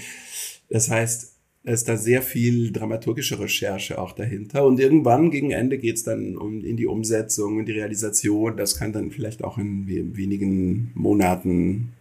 [0.68, 1.32] das heißt,
[1.64, 4.66] es ist da sehr viel dramaturgische Recherche auch dahinter.
[4.66, 8.56] Und irgendwann gegen Ende geht's dann um, in die Umsetzung, in die Realisation.
[8.56, 11.92] Das kann dann vielleicht auch in wenigen Monaten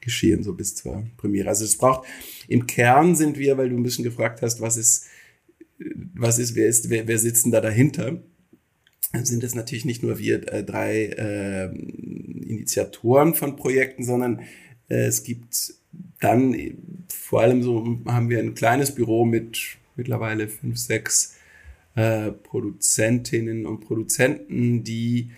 [0.00, 1.48] geschehen, so bis zur Premiere.
[1.48, 2.06] Also es braucht,
[2.46, 5.06] im Kern sind wir, weil du ein bisschen gefragt hast, was ist,
[6.14, 8.22] was ist, wer ist, wer, wer sitzt denn da dahinter?
[9.22, 14.40] Sind es natürlich nicht nur wir äh, drei äh, Initiatoren von Projekten, sondern
[14.88, 15.74] äh, es gibt
[16.20, 16.56] dann
[17.08, 19.58] vor allem so haben wir ein kleines Büro mit
[19.96, 21.36] mittlerweile fünf, sechs
[21.94, 25.30] äh, Produzentinnen und Produzenten, die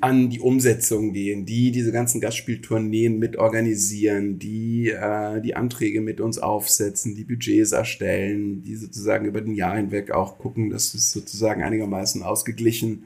[0.00, 6.20] an die Umsetzung gehen, die diese ganzen Gastspieltourneen mit organisieren, die äh, die Anträge mit
[6.20, 11.10] uns aufsetzen, die Budgets erstellen, die sozusagen über den Jahr hinweg auch gucken, dass es
[11.10, 13.04] sozusagen einigermaßen ausgeglichen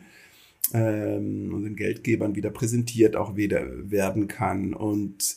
[0.75, 4.75] ähm, unseren Geldgebern wieder präsentiert auch wieder werden kann.
[4.75, 5.37] Und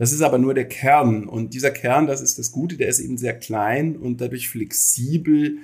[0.00, 1.26] das ist aber nur der Kern.
[1.26, 5.58] Und dieser Kern, das ist das Gute, der ist eben sehr klein und dadurch flexibel.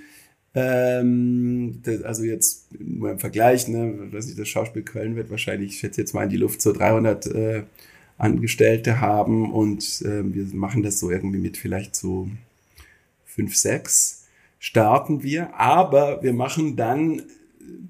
[0.55, 5.79] Ähm, also jetzt nur im Vergleich, ne, was ich das Schauspiel Köln wird wahrscheinlich, ich
[5.79, 7.62] schätze jetzt mal in die Luft so 300 äh,
[8.18, 12.29] Angestellte haben und äh, wir machen das so irgendwie mit vielleicht so
[13.25, 14.27] fünf, sechs
[14.59, 17.22] starten wir, aber wir machen dann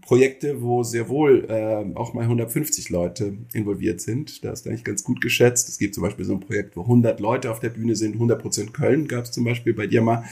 [0.01, 4.45] Projekte, wo sehr wohl äh, auch mal 150 Leute involviert sind.
[4.45, 5.69] Da ist eigentlich ganz gut geschätzt.
[5.69, 8.15] Es gibt zum Beispiel so ein Projekt, wo 100 Leute auf der Bühne sind.
[8.15, 10.25] 100 Prozent Köln gab es zum Beispiel bei dir mal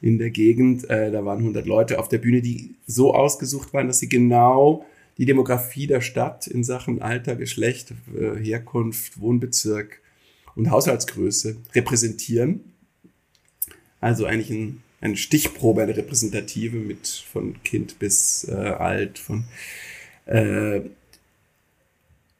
[0.00, 0.88] in der Gegend.
[0.90, 4.84] Äh, da waren 100 Leute auf der Bühne, die so ausgesucht waren, dass sie genau
[5.18, 10.02] die Demografie der Stadt in Sachen Alter, Geschlecht, äh, Herkunft, Wohnbezirk
[10.54, 12.72] und Haushaltsgröße repräsentieren.
[14.00, 19.44] Also eigentlich ein eine Stichprobe, eine repräsentative mit von Kind bis äh, alt, von
[20.26, 20.80] äh,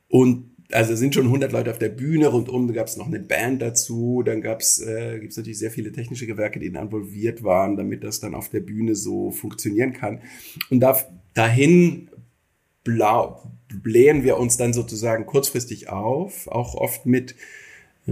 [0.08, 3.62] und also sind schon 100 Leute auf der Bühne, rundum gab es noch eine Band
[3.62, 8.20] dazu, dann es äh, gibt's natürlich sehr viele technische Gewerke, die involviert waren, damit das
[8.20, 10.20] dann auf der Bühne so funktionieren kann.
[10.70, 10.98] Und da,
[11.34, 12.08] dahin
[12.82, 13.42] blau,
[13.82, 17.34] blähen wir uns dann sozusagen kurzfristig auf, auch oft mit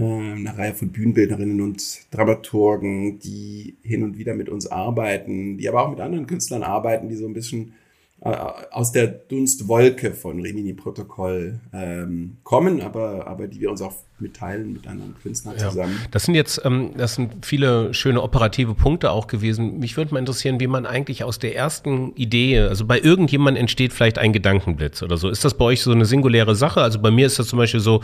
[0.01, 5.83] eine Reihe von Bühnenbildnerinnen und Dramaturgen, die hin und wieder mit uns arbeiten, die aber
[5.83, 7.73] auch mit anderen Künstlern arbeiten, die so ein bisschen
[8.21, 8.29] äh,
[8.71, 14.87] aus der Dunstwolke von Rimini-Protokoll ähm, kommen, aber, aber die wir uns auch mitteilen mit
[14.87, 15.69] anderen Künstlern ja.
[15.69, 15.99] zusammen.
[16.11, 19.79] Das sind jetzt, ähm, das sind viele schöne operative Punkte auch gewesen.
[19.79, 23.91] Mich würde mal interessieren, wie man eigentlich aus der ersten Idee, also bei irgendjemandem entsteht
[23.91, 25.29] vielleicht ein Gedankenblitz oder so.
[25.29, 26.81] Ist das bei euch so eine singuläre Sache?
[26.81, 28.01] Also bei mir ist das zum Beispiel so,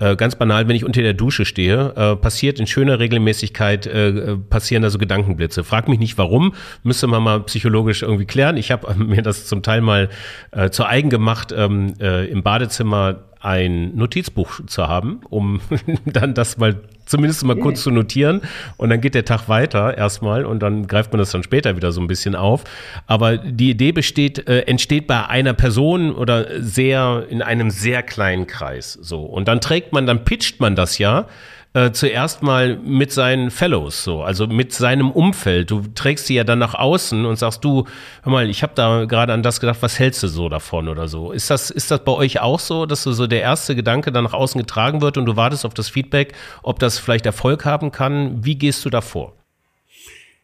[0.00, 4.08] äh, ganz banal, wenn ich unter der Dusche stehe, äh, passiert in schöner Regelmäßigkeit, äh,
[4.08, 5.62] äh, passieren da so Gedankenblitze.
[5.62, 8.56] Frag mich nicht warum, müsste man mal psychologisch irgendwie klären.
[8.56, 10.08] Ich habe mir das zum Teil mal
[10.50, 15.60] äh, zu eigen gemacht, ähm, äh, im Badezimmer ein Notizbuch zu haben, um
[16.06, 16.80] dann das mal
[17.10, 18.40] zumindest mal kurz zu notieren.
[18.76, 21.92] Und dann geht der Tag weiter erstmal und dann greift man das dann später wieder
[21.92, 22.64] so ein bisschen auf.
[23.06, 28.46] Aber die Idee besteht, äh, entsteht bei einer Person oder sehr in einem sehr kleinen
[28.46, 29.22] Kreis so.
[29.22, 31.26] Und dann trägt man, dann pitcht man das ja
[31.72, 35.70] äh, zuerst mal mit seinen Fellows, so, also mit seinem Umfeld.
[35.70, 37.84] Du trägst sie ja dann nach außen und sagst, du,
[38.22, 41.06] hör mal, ich habe da gerade an das gedacht, was hältst du so davon oder
[41.06, 41.30] so?
[41.30, 44.32] Ist das, ist das bei euch auch so, dass so der erste Gedanke dann nach
[44.32, 48.44] außen getragen wird und du wartest auf das Feedback, ob das vielleicht Erfolg haben kann?
[48.44, 49.36] Wie gehst du da vor?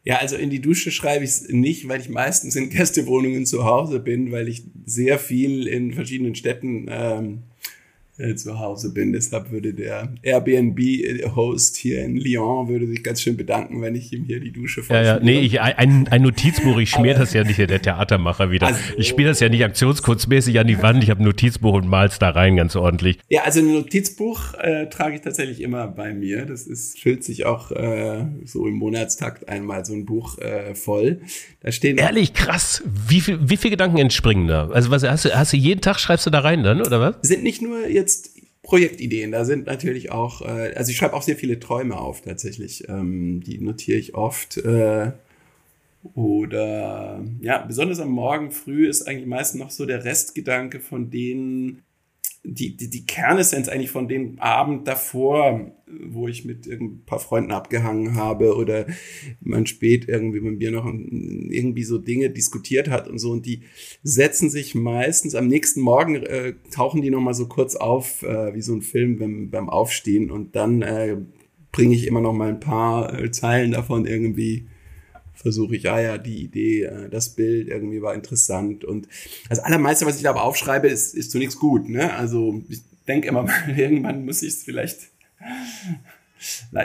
[0.04, 3.64] Ja, also in die Dusche schreibe ich es nicht, weil ich meistens in Gästewohnungen zu
[3.64, 7.55] Hause bin, weil ich sehr viel in verschiedenen Städten ähm, äh,
[8.36, 9.12] zu Hause bin.
[9.12, 14.24] Deshalb würde der Airbnb-Host hier in Lyon würde sich ganz schön bedanken, wenn ich ihm
[14.24, 17.58] hier die Dusche Ja, ja, nee, ich, ein, ein Notizbuch, ich schmier das ja nicht,
[17.58, 18.68] der Theatermacher wieder.
[18.68, 21.88] Also, ich spiele das ja nicht aktionskurzmäßig an die Wand, ich habe ein Notizbuch und
[21.88, 23.18] mal's da rein, ganz ordentlich.
[23.28, 26.46] Ja, also ein Notizbuch äh, trage ich tatsächlich immer bei mir.
[26.46, 31.20] Das ist, füllt sich auch äh, so im Monatstakt einmal so ein Buch äh, voll.
[31.60, 32.82] Da stehen Ehrlich, krass.
[33.08, 34.68] Wie viel, wie viel Gedanken entspringen da?
[34.68, 37.16] Also was hast du, hast du jeden Tag schreibst du da rein dann, oder was?
[37.22, 38.05] Sind nicht nur jetzt
[38.66, 39.30] Projektideen.
[39.30, 42.88] Da sind natürlich auch, äh, also ich schreibe auch sehr viele Träume auf tatsächlich.
[42.88, 44.56] Ähm, die notiere ich oft.
[44.58, 45.12] Äh,
[46.14, 51.82] oder ja, besonders am Morgen früh ist eigentlich meistens noch so der Restgedanke von denen,
[52.48, 57.50] die, die, die Kernessenz eigentlich von dem Abend davor, wo ich mit ein paar Freunden
[57.50, 58.86] abgehangen habe oder
[59.40, 63.32] man spät irgendwie mit mir noch irgendwie so Dinge diskutiert hat und so.
[63.32, 63.62] Und die
[64.02, 68.54] setzen sich meistens am nächsten Morgen äh, tauchen die noch mal so kurz auf äh,
[68.54, 70.30] wie so ein Film beim, beim Aufstehen.
[70.30, 71.16] Und dann äh,
[71.72, 74.66] bringe ich immer noch mal ein paar äh, Zeilen davon irgendwie
[75.46, 78.84] versuche ich, ah ja, die Idee, äh, das Bild irgendwie war interessant.
[78.84, 79.06] Und
[79.48, 81.88] das Allermeiste, was ich da aber aufschreibe, ist, ist zunächst gut.
[81.88, 82.12] Ne?
[82.14, 84.98] Also ich denke immer mal, irgendwann muss ich es vielleicht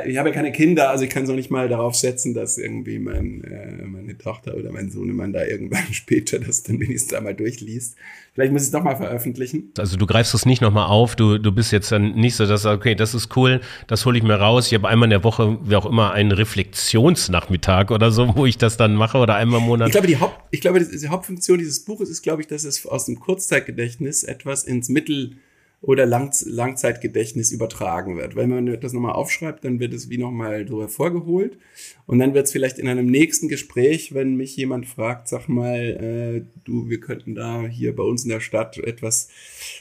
[0.06, 2.58] ich habe ja keine Kinder, also ich kann es auch nicht mal darauf setzen, dass
[2.58, 7.36] irgendwie mein, äh, meine Tochter oder mein Sohnemann da irgendwann später das dann wenigstens einmal
[7.36, 7.96] durchliest.
[8.34, 9.74] Vielleicht muss ich es nochmal veröffentlichen.
[9.78, 12.66] Also du greifst es nicht nochmal auf, du, du bist jetzt dann nicht so, dass
[12.66, 14.68] okay, das ist cool, das hole ich mir raus.
[14.68, 18.58] Ich habe einmal in der Woche, wie auch immer, einen Reflexionsnachmittag oder so, wo ich
[18.58, 19.90] das dann mache oder einmal im Monat.
[19.90, 22.86] Ich glaube, die, Haupt, ich glaube, die Hauptfunktion dieses Buches ist, glaube ich, dass es
[22.86, 25.36] aus dem Kurzzeitgedächtnis etwas ins Mittel
[25.82, 28.36] oder Lang Langzeitgedächtnis übertragen wird.
[28.36, 31.58] Wenn man das nochmal aufschreibt, dann wird es wie nochmal so hervorgeholt.
[32.06, 35.80] Und dann wird es vielleicht in einem nächsten Gespräch, wenn mich jemand fragt, sag mal,
[35.80, 39.30] äh, du, wir könnten da hier bei uns in der Stadt etwas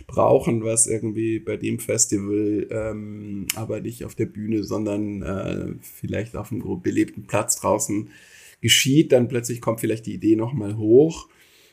[0.06, 6.34] brauchen, was irgendwie bei dem Festival, ähm, aber nicht auf der Bühne, sondern äh, vielleicht
[6.34, 8.08] auf einem belebten Platz draußen
[8.62, 11.28] geschieht, dann plötzlich kommt vielleicht die Idee nochmal hoch.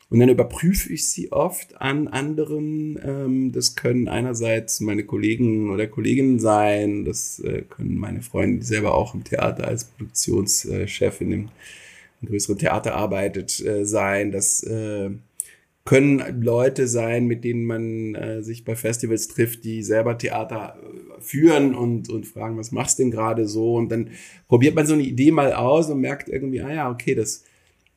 [0.10, 2.98] Und dann überprüfe ich sie oft an anderen.
[3.04, 8.66] Ähm, das können einerseits meine Kollegen oder Kolleginnen sein, das äh, können meine Freunde, die
[8.66, 11.50] selber auch im Theater als Produktionschefin im,
[12.22, 14.32] im größeren Theater arbeitet, äh, sein.
[14.32, 15.10] Das äh,
[15.84, 21.22] können Leute sein, mit denen man äh, sich bei Festivals trifft, die selber Theater äh,
[21.22, 23.76] führen und, und fragen, was machst du denn gerade so?
[23.76, 24.12] Und dann
[24.48, 27.44] probiert man so eine Idee mal aus und merkt irgendwie, ah ja, okay, das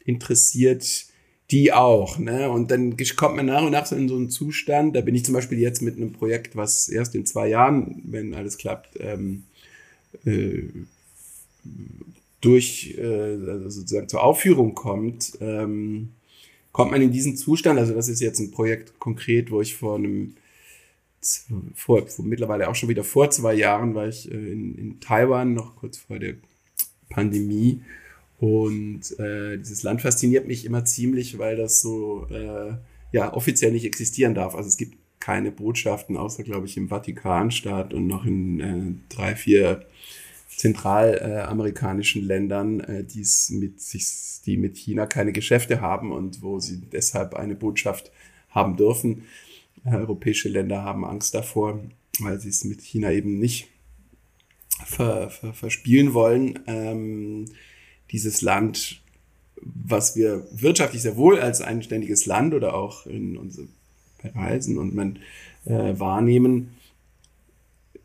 [0.04, 1.09] interessiert
[1.50, 2.18] die auch.
[2.18, 2.48] Ne?
[2.48, 5.24] Und dann kommt man nach und nach so in so einen Zustand, da bin ich
[5.24, 9.44] zum Beispiel jetzt mit einem Projekt, was erst in zwei Jahren, wenn alles klappt, ähm,
[10.24, 10.62] äh,
[12.40, 16.10] durch äh, also sozusagen zur Aufführung kommt, ähm,
[16.72, 19.96] kommt man in diesen Zustand, also das ist jetzt ein Projekt konkret, wo ich vor
[19.96, 20.34] einem
[21.74, 25.52] vor, vor mittlerweile auch schon wieder vor zwei Jahren war ich äh, in, in Taiwan,
[25.52, 26.34] noch kurz vor der
[27.10, 27.82] Pandemie
[28.40, 32.72] und äh, dieses Land fasziniert mich immer ziemlich, weil das so äh,
[33.12, 34.54] ja offiziell nicht existieren darf.
[34.54, 39.36] Also es gibt keine Botschaften, außer glaube ich im Vatikanstaat und noch in äh, drei,
[39.36, 39.84] vier
[40.48, 44.06] zentralamerikanischen Ländern, äh, die's mit sich,
[44.46, 48.10] die mit China keine Geschäfte haben und wo sie deshalb eine Botschaft
[48.48, 49.24] haben dürfen.
[49.84, 51.84] Äh, europäische Länder haben Angst davor,
[52.20, 53.68] weil sie es mit China eben nicht
[54.86, 56.58] ver, ver, verspielen wollen.
[56.66, 57.44] Ähm,
[58.10, 59.00] dieses Land,
[59.60, 63.66] was wir wirtschaftlich sehr wohl als eigenständiges Land oder auch in unsere
[64.34, 65.18] Reisen und man
[65.64, 66.74] äh, wahrnehmen,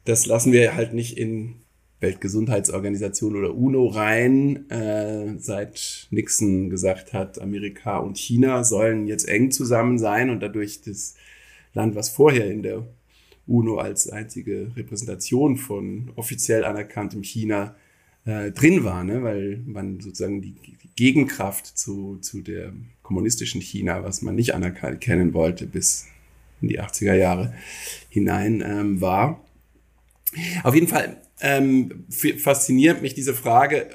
[0.06, 1.56] das lassen wir halt nicht in
[2.00, 9.52] Weltgesundheitsorganisation oder UNO rein, äh, seit Nixon gesagt hat, Amerika und China sollen jetzt eng
[9.52, 11.16] zusammen sein und dadurch das
[11.74, 12.86] Land, was vorher in der
[13.48, 17.76] UNO als einzige Repräsentation von offiziell anerkanntem China
[18.26, 19.24] äh, drin war, ne?
[19.24, 20.56] weil man sozusagen die,
[20.96, 26.08] Gegenkraft zu, zu der kommunistischen China, was man nicht anerkennen wollte bis
[26.62, 27.54] in die 80er Jahre
[28.10, 29.44] hinein ähm, war.
[30.64, 33.90] Auf jeden Fall ähm, fasziniert mich diese Frage,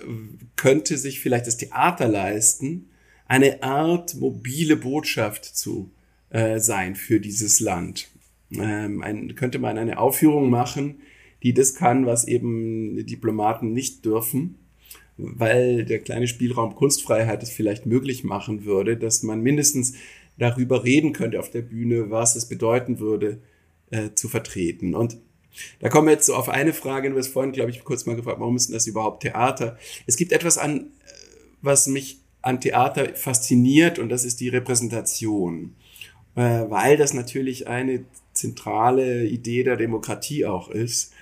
[0.57, 2.91] könnte sich vielleicht das Theater leisten,
[3.27, 5.91] eine Art mobile Botschaft zu
[6.31, 8.09] äh, sein für dieses Land.
[8.53, 11.01] Ähm, ein, könnte man eine Aufführung machen,
[11.43, 14.57] die das kann, was eben Diplomaten nicht dürfen,
[15.17, 19.95] weil der kleine Spielraum Kunstfreiheit es vielleicht möglich machen würde, dass man mindestens
[20.39, 23.39] darüber reden könnte auf der Bühne, was es bedeuten würde,
[23.91, 24.95] äh, zu vertreten.
[24.95, 25.19] Und
[25.81, 28.17] da kommen wir jetzt so auf eine Frage, du hast vorhin, glaube ich, kurz mal
[28.17, 29.79] gefragt, warum ist denn das überhaupt Theater?
[30.07, 31.13] Es gibt etwas an, äh,
[31.61, 35.75] was mich an Theater fasziniert und das ist die Repräsentation,
[36.37, 41.13] äh, weil das natürlich eine zentrale Idee der Demokratie auch ist.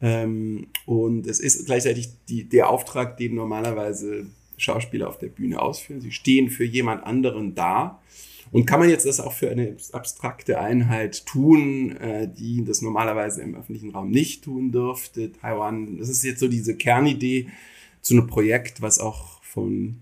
[0.00, 6.00] Ähm, und es ist gleichzeitig die, der Auftrag, den normalerweise Schauspieler auf der Bühne ausführen.
[6.00, 8.00] Sie stehen für jemand anderen da.
[8.52, 13.42] Und kann man jetzt das auch für eine abstrakte Einheit tun, äh, die das normalerweise
[13.42, 15.32] im öffentlichen Raum nicht tun dürfte?
[15.32, 17.48] Taiwan, das ist jetzt so diese Kernidee
[18.00, 19.96] zu einem Projekt, was auch von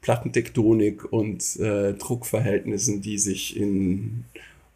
[0.00, 4.24] Plattentektonik und äh, Druckverhältnissen, die sich in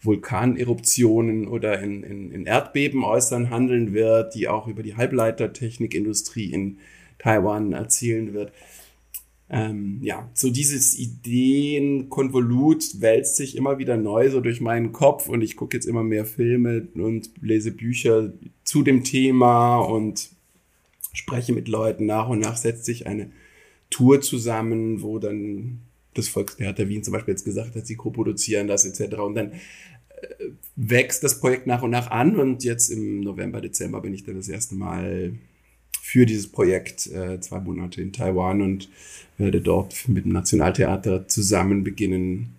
[0.03, 6.79] Vulkaneruptionen oder in, in, in Erdbeben äußern handeln wird, die auch über die Halbleitertechnikindustrie in
[7.19, 8.53] Taiwan erzählen wird.
[9.53, 15.43] Ähm, ja, so dieses Ideenkonvolut wälzt sich immer wieder neu so durch meinen Kopf und
[15.43, 18.33] ich gucke jetzt immer mehr Filme und lese Bücher
[18.63, 20.31] zu dem Thema und
[21.13, 22.07] spreche mit Leuten.
[22.07, 23.33] Nach und nach setzt sich eine
[23.91, 25.81] Tour zusammen, wo dann
[26.15, 29.17] das Volkstheater Wien zum Beispiel jetzt gesagt hat, sie co-produzieren das etc.
[29.17, 29.53] Und dann
[30.77, 34.37] wächst das Projekt nach und nach an und jetzt im November, Dezember bin ich dann
[34.37, 35.35] das erste Mal
[36.03, 38.89] für dieses Projekt äh, zwei Monate in Taiwan und
[39.39, 42.57] werde dort mit dem Nationaltheater zusammen beginnen,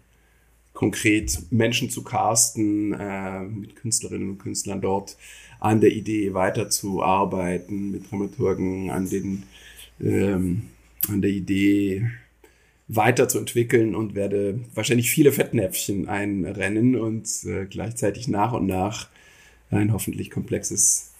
[0.74, 5.18] konkret Menschen zu casten, äh, mit Künstlerinnen und Künstlern dort
[5.60, 9.44] an der Idee weiterzuarbeiten, mit Dramaturgen an den
[10.00, 10.64] ähm,
[11.08, 12.08] an der Idee
[12.94, 19.08] weiterzuentwickeln und werde wahrscheinlich viele Fettnäpfchen einrennen und äh, gleichzeitig nach und nach
[19.70, 21.12] ein hoffentlich komplexes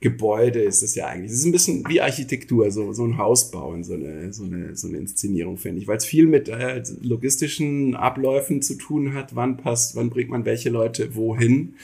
[0.00, 1.30] Gebäude ist das ja eigentlich.
[1.30, 4.74] Es ist ein bisschen wie Architektur, so, so ein Haus bauen, so eine, so eine,
[4.76, 9.36] so eine Inszenierung, finde ich, weil es viel mit äh, logistischen Abläufen zu tun hat.
[9.36, 11.76] Wann passt, wann bringt man welche Leute wohin?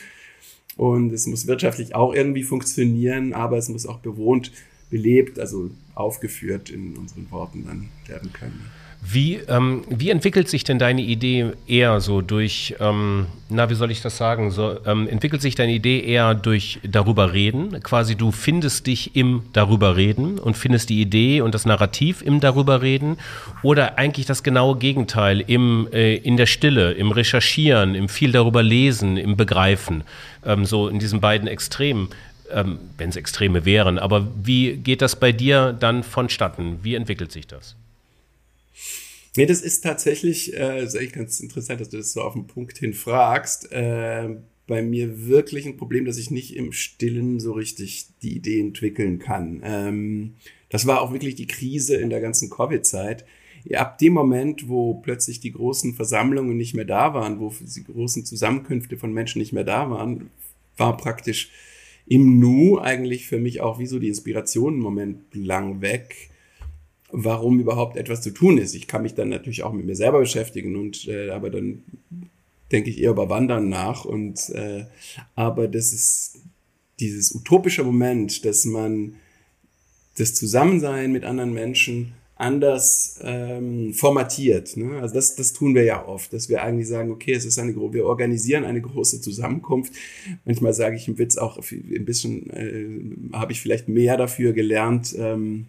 [0.77, 4.51] Und es muss wirtschaftlich auch irgendwie funktionieren, aber es muss auch bewohnt,
[4.90, 8.80] belebt, also aufgeführt in unseren Worten dann werden können.
[9.03, 13.91] Wie, ähm, wie entwickelt sich denn deine Idee eher so durch, ähm, na, wie soll
[13.91, 17.83] ich das sagen, so, ähm, entwickelt sich deine Idee eher durch darüber reden?
[17.83, 22.41] Quasi du findest dich im darüber reden und findest die Idee und das Narrativ im
[22.41, 23.17] darüber reden?
[23.63, 28.63] Oder eigentlich das genaue Gegenteil, im, äh, in der Stille, im Recherchieren, im viel darüber
[28.63, 30.05] lesen, im Begreifen,
[30.45, 32.11] ähm, so in diesen beiden Extremen?
[32.53, 33.99] Ähm, wenn es Extreme wären.
[33.99, 36.81] Aber wie geht das bei dir dann vonstatten?
[36.83, 37.77] Wie entwickelt sich das?
[39.37, 42.46] Nee, das ist tatsächlich, äh, ist eigentlich ganz interessant, dass du das so auf den
[42.46, 43.70] Punkt hin fragst.
[43.70, 48.61] Äh, bei mir wirklich ein Problem, dass ich nicht im Stillen so richtig die Idee
[48.61, 49.61] entwickeln kann.
[49.64, 50.35] Ähm,
[50.68, 53.24] das war auch wirklich die Krise in der ganzen Covid-Zeit.
[53.64, 57.85] Ja, ab dem Moment, wo plötzlich die großen Versammlungen nicht mehr da waren, wo die
[57.85, 60.30] großen Zusammenkünfte von Menschen nicht mehr da waren,
[60.76, 61.50] war praktisch
[62.06, 66.30] im Nu eigentlich für mich auch wie so die Inspiration einen Moment lang weg
[67.12, 68.75] warum überhaupt etwas zu tun ist.
[68.75, 71.83] Ich kann mich dann natürlich auch mit mir selber beschäftigen und äh, aber dann
[72.73, 74.85] denke ich eher über Wandern nach und äh,
[75.35, 76.40] aber das ist
[77.01, 79.16] dieses utopische Moment, dass man
[80.18, 84.77] das Zusammensein mit anderen Menschen anders ähm, formatiert.
[84.77, 84.99] Ne?
[85.01, 87.75] Also das, das tun wir ja oft, dass wir eigentlich sagen, okay, es ist eine
[87.77, 89.92] wir organisieren eine große Zusammenkunft.
[90.46, 95.14] Manchmal sage ich im Witz auch ein bisschen, äh, habe ich vielleicht mehr dafür gelernt.
[95.18, 95.66] Ähm,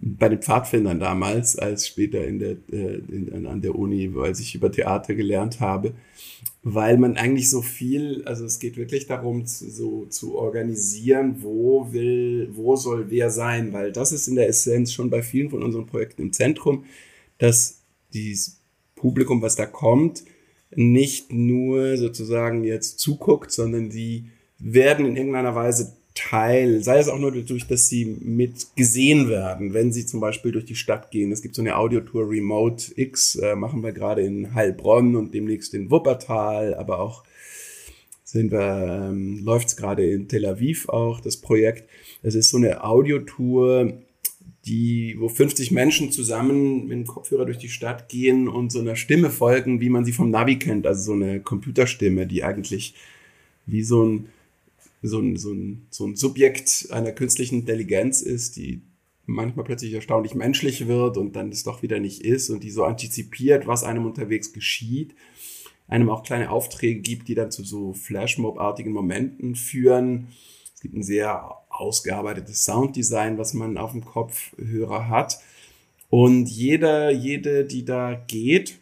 [0.00, 4.54] bei den Pfadfindern damals, als später in der, äh, in, an der Uni, als ich
[4.54, 5.94] über Theater gelernt habe,
[6.62, 11.92] weil man eigentlich so viel, also es geht wirklich darum, zu, so zu organisieren, wo
[11.92, 15.62] will, wo soll wer sein, weil das ist in der Essenz schon bei vielen von
[15.62, 16.84] unseren Projekten im Zentrum,
[17.38, 17.82] dass
[18.12, 18.60] dieses
[18.94, 20.24] Publikum, was da kommt,
[20.74, 24.26] nicht nur sozusagen jetzt zuguckt, sondern die
[24.58, 29.74] werden in irgendeiner Weise Teil, sei es auch nur dadurch, dass sie mit gesehen werden,
[29.74, 31.30] wenn sie zum Beispiel durch die Stadt gehen.
[31.30, 35.74] Es gibt so eine Audiotour Remote X, äh, machen wir gerade in Heilbronn und demnächst
[35.74, 37.22] in Wuppertal, aber auch
[38.24, 41.88] sind wir, ähm, läuft es gerade in Tel Aviv auch, das Projekt.
[42.22, 43.92] Es ist so eine Audiotour,
[44.64, 48.96] die, wo 50 Menschen zusammen mit dem Kopfhörer durch die Stadt gehen und so einer
[48.96, 52.94] Stimme folgen, wie man sie vom Navi kennt, also so eine Computerstimme, die eigentlich
[53.66, 54.28] wie so ein
[55.06, 58.82] so ein, so, ein, so ein Subjekt einer künstlichen Intelligenz ist, die
[59.26, 62.84] manchmal plötzlich erstaunlich menschlich wird und dann es doch wieder nicht ist und die so
[62.84, 65.14] antizipiert, was einem unterwegs geschieht,
[65.88, 70.28] einem auch kleine Aufträge gibt, die dann zu so Flashmob-artigen Momenten führen.
[70.74, 75.38] Es gibt ein sehr ausgearbeitetes Sounddesign, was man auf dem Kopfhörer hat.
[76.08, 78.78] Und jeder, jede, die da geht,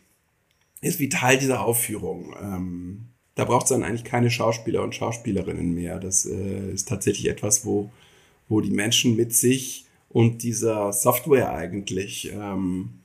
[0.80, 2.34] ist wie Teil dieser Aufführung.
[2.40, 5.98] Ähm, da braucht es dann eigentlich keine Schauspieler und Schauspielerinnen mehr.
[5.98, 7.90] Das äh, ist tatsächlich etwas, wo,
[8.48, 13.00] wo die Menschen mit sich und dieser Software eigentlich ähm,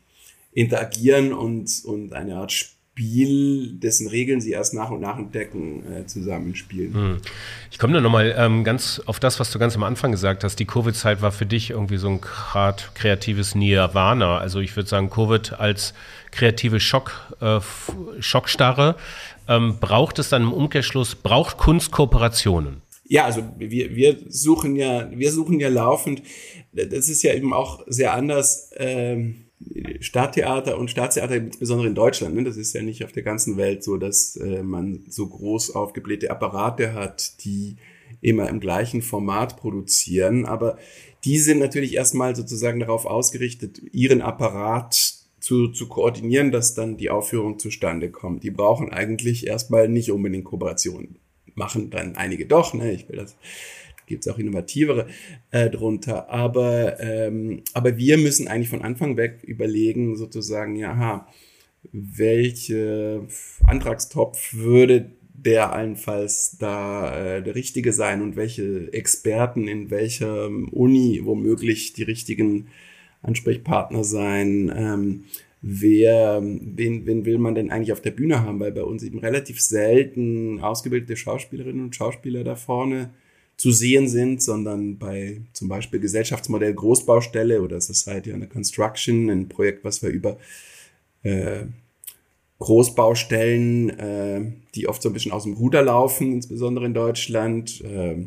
[0.54, 6.06] interagieren und, und eine Art Spiel, dessen Regeln sie erst nach und nach entdecken, äh,
[6.06, 6.94] zusammenspielen.
[6.94, 7.18] Hm.
[7.72, 10.58] Ich komme da nochmal ähm, ganz auf das, was du ganz am Anfang gesagt hast.
[10.58, 14.38] Die Covid-Zeit war für dich irgendwie so ein grad kreatives Nirvana.
[14.38, 15.94] Also ich würde sagen, Covid als
[16.32, 17.60] kreative Schock, äh,
[18.20, 18.96] Schockstarre
[19.48, 22.82] ähm, braucht es dann im Umkehrschluss, braucht Kunst Kooperationen?
[23.06, 26.22] Ja, also wir, wir suchen ja, wir suchen ja laufend,
[26.74, 29.49] das ist ja eben auch sehr anders, ähm,
[30.00, 32.44] Stadttheater und Staatstheater, insbesondere in Deutschland, ne?
[32.44, 36.32] das ist ja nicht auf der ganzen Welt so, dass äh, man so groß aufgeblähte
[36.32, 37.76] Apparate hat, die
[38.22, 40.78] immer im gleichen Format produzieren, aber
[41.26, 47.10] die sind natürlich erstmal sozusagen darauf ausgerichtet, ihren Apparat zu, zu koordinieren, dass dann die
[47.10, 48.44] Aufführung zustande kommt.
[48.44, 51.16] Die brauchen eigentlich erstmal nicht unbedingt Kooperation.
[51.56, 52.92] Machen dann einige doch, ne?
[52.92, 53.36] Ich will das
[54.10, 55.08] gibt es auch innovativere
[55.52, 56.30] äh, drunter.
[56.30, 61.28] Aber, ähm, aber wir müssen eigentlich von Anfang weg überlegen, sozusagen, ja,
[61.94, 63.26] welche
[63.66, 71.22] Antragstopf würde der allenfalls da äh, der Richtige sein und welche Experten in welcher Uni
[71.24, 72.68] womöglich die richtigen
[73.22, 74.72] Ansprechpartner sein.
[74.76, 75.24] Ähm,
[75.62, 78.60] wer, wen, wen will man denn eigentlich auf der Bühne haben?
[78.60, 83.12] Weil bei uns eben relativ selten ausgebildete Schauspielerinnen und Schauspieler da vorne
[83.60, 89.84] zu sehen sind, sondern bei zum Beispiel Gesellschaftsmodell Großbaustelle oder Society under Construction, ein Projekt,
[89.84, 90.38] was wir über
[91.24, 91.66] äh,
[92.60, 98.26] Großbaustellen, äh, die oft so ein bisschen aus dem Ruder laufen, insbesondere in Deutschland, äh,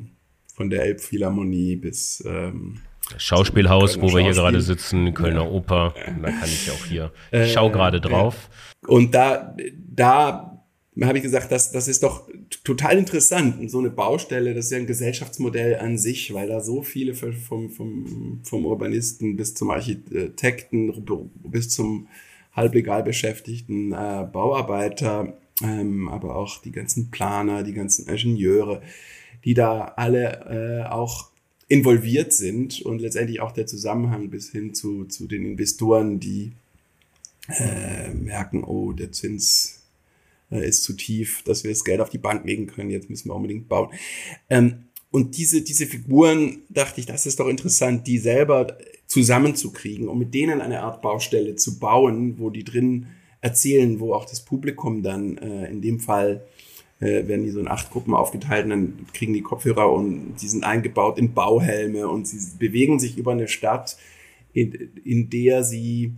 [0.52, 2.80] von der Elbphilharmonie bis ähm,
[3.16, 5.50] Schauspielhaus, wo wir hier gerade sitzen, Kölner ja.
[5.50, 5.94] Oper.
[6.22, 7.10] Da kann ich auch hier.
[7.30, 8.50] Ich schaue gerade drauf.
[8.86, 10.51] Und da, da
[11.00, 12.28] habe ich gesagt, das, das ist doch
[12.64, 13.70] total interessant.
[13.70, 17.70] so eine Baustelle, das ist ja ein Gesellschaftsmodell an sich, weil da so viele vom,
[17.70, 20.92] vom, vom Urbanisten bis zum Architekten
[21.44, 22.08] bis zum
[22.52, 28.82] halblegal beschäftigten äh, Bauarbeiter, ähm, aber auch die ganzen Planer, die ganzen Ingenieure,
[29.44, 31.30] die da alle äh, auch
[31.68, 36.52] involviert sind und letztendlich auch der Zusammenhang bis hin zu, zu den Investoren, die
[37.48, 39.81] äh, merken, oh, der Zins
[40.60, 43.34] ist zu tief, dass wir das Geld auf die Bank legen können, jetzt müssen wir
[43.34, 43.90] unbedingt bauen.
[44.50, 50.18] Ähm, und diese, diese Figuren, dachte ich, das ist doch interessant, die selber zusammenzukriegen, um
[50.18, 53.08] mit denen eine Art Baustelle zu bauen, wo die drin
[53.42, 56.46] erzählen, wo auch das Publikum dann äh, in dem Fall
[57.00, 60.48] äh, werden die so in acht Gruppen aufgeteilt und dann kriegen die Kopfhörer und die
[60.48, 63.98] sind eingebaut in Bauhelme und sie bewegen sich über eine Stadt,
[64.54, 64.72] in,
[65.04, 66.14] in der sie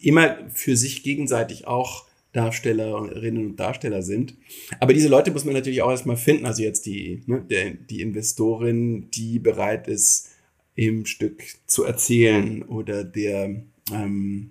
[0.00, 2.06] immer für sich gegenseitig auch
[2.36, 4.36] Darstellerinnen und Darsteller sind.
[4.78, 6.44] Aber diese Leute muss man natürlich auch erstmal finden.
[6.44, 10.28] Also jetzt die, ne, der, die Investorin, die bereit ist,
[10.74, 14.50] im Stück zu erzählen oder der, ähm,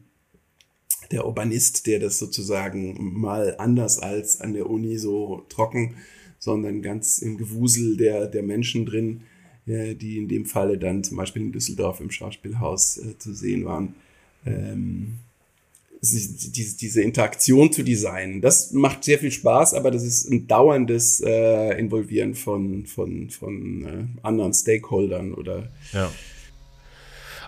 [1.12, 5.98] der Urbanist, der das sozusagen mal anders als an der Uni so trocken,
[6.40, 9.22] sondern ganz im Gewusel der, der Menschen drin,
[9.68, 13.66] äh, die in dem Falle dann zum Beispiel in Düsseldorf im Schauspielhaus äh, zu sehen
[13.66, 13.94] waren.
[14.44, 15.20] Ähm,
[16.02, 21.80] diese, Interaktion zu designen, das macht sehr viel Spaß, aber das ist ein dauerndes äh,
[21.80, 26.12] Involvieren von, von, von äh, anderen Stakeholdern oder ja.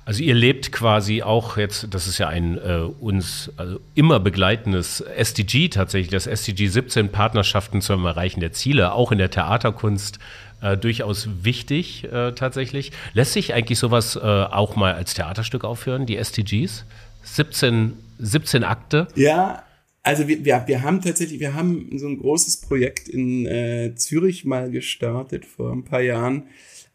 [0.07, 5.01] Also ihr lebt quasi auch jetzt, das ist ja ein äh, uns also immer begleitendes
[5.01, 10.19] SDG tatsächlich, das SDG 17 Partnerschaften zum Erreichen der Ziele, auch in der Theaterkunst
[10.61, 12.93] äh, durchaus wichtig äh, tatsächlich.
[13.15, 16.85] Lässt sich eigentlich sowas äh, auch mal als Theaterstück aufhören, die SDGs?
[17.23, 19.07] 17, 17 Akte?
[19.15, 19.63] Ja,
[20.03, 24.45] also wir, wir, wir haben tatsächlich, wir haben so ein großes Projekt in äh, Zürich
[24.45, 26.43] mal gestartet vor ein paar Jahren.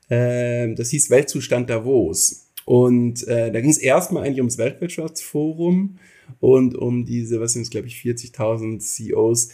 [0.09, 2.49] Äh, das hieß Weltzustand Davos.
[2.65, 5.99] Und äh, da ging es erstmal eigentlich ums Weltwirtschaftsforum
[6.41, 9.51] und um diese, was sind es, glaube ich, 40.000 CEOs,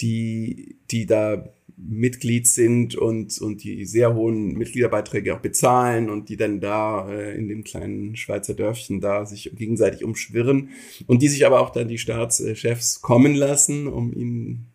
[0.00, 1.48] die, die da
[1.80, 7.36] Mitglied sind und, und die sehr hohen Mitgliederbeiträge auch bezahlen und die dann da äh,
[7.36, 10.70] in dem kleinen Schweizer Dörfchen da sich gegenseitig umschwirren
[11.06, 14.66] und die sich aber auch dann die Staatschefs kommen lassen, um ihnen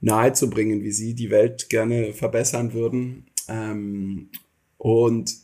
[0.00, 3.26] nahezubringen, wie sie die Welt gerne verbessern würden.
[3.48, 4.30] Ähm,
[4.76, 5.36] und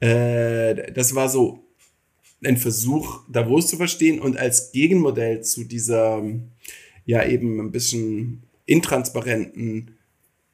[0.00, 1.64] äh, das war so
[2.42, 6.24] ein Versuch, Davos zu verstehen und als Gegenmodell zu dieser,
[7.04, 9.90] ja, eben ein bisschen intransparenten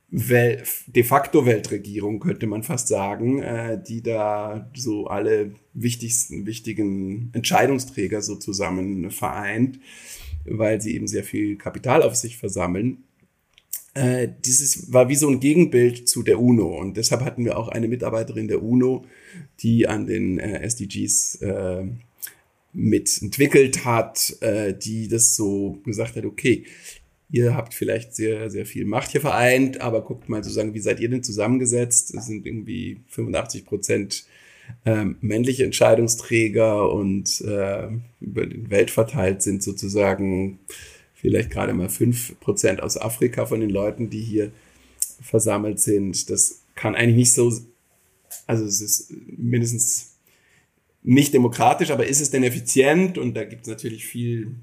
[0.08, 7.30] Wel de facto Weltregierung, könnte man fast sagen, äh, die da so alle wichtigsten, wichtigen
[7.32, 9.80] Entscheidungsträger so zusammen vereint,
[10.44, 13.04] weil sie eben sehr viel Kapital auf sich versammeln
[13.96, 16.78] äh, dieses war wie so ein Gegenbild zu der UNO.
[16.78, 19.06] Und deshalb hatten wir auch eine Mitarbeiterin der UNO,
[19.60, 21.84] die an den äh, SDGs äh,
[22.74, 26.64] mitentwickelt hat, äh, die das so gesagt hat, okay,
[27.30, 31.00] ihr habt vielleicht sehr, sehr viel Macht hier vereint, aber guckt mal sozusagen, wie seid
[31.00, 32.14] ihr denn zusammengesetzt?
[32.14, 34.26] Es sind irgendwie 85 Prozent
[34.84, 37.88] ähm, männliche Entscheidungsträger und äh,
[38.20, 40.58] über den Welt verteilt sind sozusagen
[41.14, 44.52] vielleicht gerade mal fünf Prozent aus Afrika von den Leuten, die hier
[45.20, 46.30] versammelt sind.
[46.30, 47.52] Das kann eigentlich nicht so,
[48.46, 50.16] also es ist mindestens
[51.02, 53.18] nicht demokratisch, aber ist es denn effizient?
[53.18, 54.56] Und da gibt es natürlich viel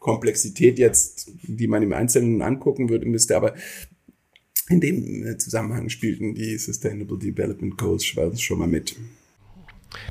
[0.00, 3.54] Komplexität jetzt, die man im Einzelnen angucken würde, müsste, aber
[4.68, 8.96] in dem Zusammenhang spielten die Sustainable Development Goals schon mal mit.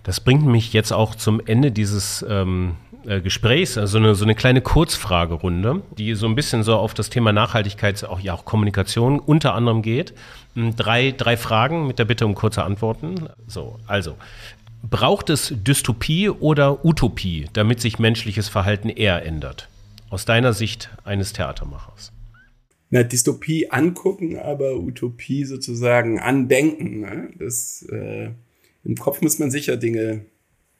[0.03, 2.75] Das bringt mich jetzt auch zum Ende dieses ähm,
[3.05, 7.09] äh, Gesprächs, also eine, so eine kleine Kurzfragerunde, die so ein bisschen so auf das
[7.09, 10.13] Thema Nachhaltigkeit, auch, ja, auch Kommunikation unter anderem geht.
[10.55, 13.29] Hm, drei, drei Fragen mit der Bitte um kurze Antworten.
[13.47, 14.17] So, also,
[14.83, 19.68] braucht es Dystopie oder Utopie, damit sich menschliches Verhalten eher ändert?
[20.09, 22.11] Aus deiner Sicht eines Theatermachers.
[22.89, 27.01] na, Dystopie angucken, aber Utopie sozusagen andenken.
[27.01, 27.29] Ne?
[27.37, 28.31] Das, äh,
[28.83, 30.25] Im Kopf muss man sicher Dinge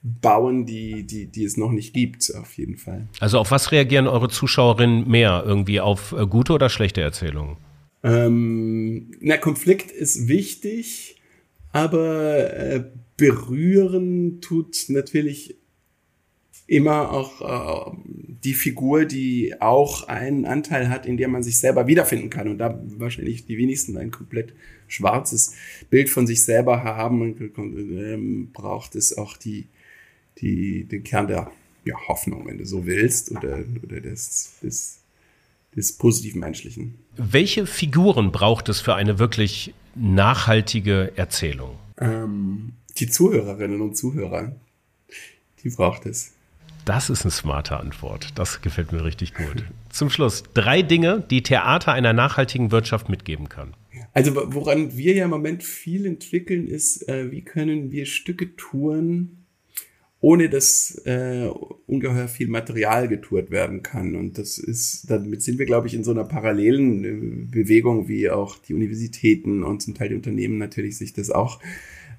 [0.02, 3.06] bauen, die, die, die es noch nicht gibt, auf jeden Fall.
[3.20, 5.44] Also auf was reagieren eure Zuschauerinnen mehr?
[5.46, 7.56] Irgendwie auf äh, gute oder schlechte Erzählungen?
[8.02, 11.20] Ähm, na, Konflikt ist wichtig,
[11.72, 12.84] aber äh,
[13.16, 15.59] berühren tut natürlich
[16.70, 17.96] immer auch äh,
[18.44, 22.46] die Figur, die auch einen Anteil hat, in der man sich selber wiederfinden kann.
[22.46, 24.54] Und da wahrscheinlich die wenigsten ein komplett
[24.86, 25.54] schwarzes
[25.90, 29.66] Bild von sich selber haben, ähm, braucht es auch die,
[30.38, 31.50] die, den Kern der
[31.84, 35.00] ja, Hoffnung, wenn du so willst, oder, oder des, des,
[35.74, 36.94] des positiven Menschlichen.
[37.16, 41.76] Welche Figuren braucht es für eine wirklich nachhaltige Erzählung?
[41.98, 44.54] Ähm, die Zuhörerinnen und Zuhörer,
[45.64, 46.32] die braucht es.
[46.84, 48.28] Das ist eine smarte Antwort.
[48.34, 49.64] Das gefällt mir richtig gut.
[49.90, 53.74] Zum Schluss, drei Dinge, die Theater einer nachhaltigen Wirtschaft mitgeben kann.
[54.12, 59.46] Also woran wir ja im Moment viel entwickeln, ist, äh, wie können wir Stücke touren,
[60.20, 61.48] ohne dass äh,
[61.86, 64.16] ungeheuer viel Material getourt werden kann.
[64.16, 68.30] Und das ist, damit sind wir, glaube ich, in so einer parallelen äh, Bewegung, wie
[68.30, 71.60] auch die Universitäten und zum Teil die Unternehmen natürlich sich das auch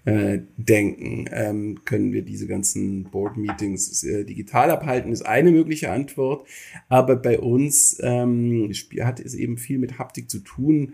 [0.06, 1.26] äh, denken.
[1.32, 6.47] Ähm, können wir diese ganzen Board-Meetings äh, digital abhalten, ist eine mögliche Antwort.
[6.89, 8.72] Aber bei uns ähm,
[9.02, 10.93] hat es eben viel mit Haptik zu tun.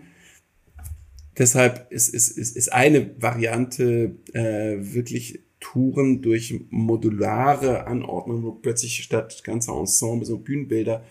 [1.38, 9.02] Deshalb ist, ist, ist, ist eine Variante äh, wirklich Touren durch modulare Anordnung, wo plötzlich
[9.02, 11.04] statt ganzer Ensembles und Bühnenbilder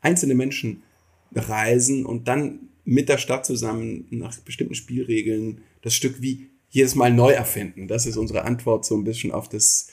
[0.00, 0.82] einzelne Menschen
[1.34, 7.12] reisen und dann mit der Stadt zusammen nach bestimmten Spielregeln das Stück wie jedes Mal
[7.12, 7.86] neu erfinden.
[7.86, 9.92] Das ist unsere Antwort so ein bisschen auf das,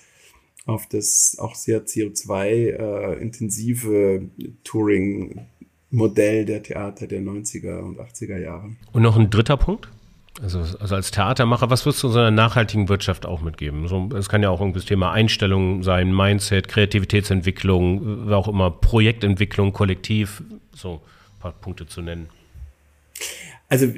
[0.65, 8.71] auf das auch sehr CO2-intensive äh, Touring-Modell der Theater der 90er und 80er Jahre.
[8.91, 9.89] Und noch ein dritter Punkt?
[10.41, 13.87] Also, also als Theatermacher, was würdest du so einer nachhaltigen Wirtschaft auch mitgeben?
[13.87, 19.71] So, es kann ja auch irgendwie das Thema Einstellung sein, Mindset, Kreativitätsentwicklung, auch immer, Projektentwicklung,
[19.71, 20.41] Kollektiv,
[20.73, 21.01] so ein
[21.41, 22.29] paar Punkte zu nennen.
[23.69, 23.93] Also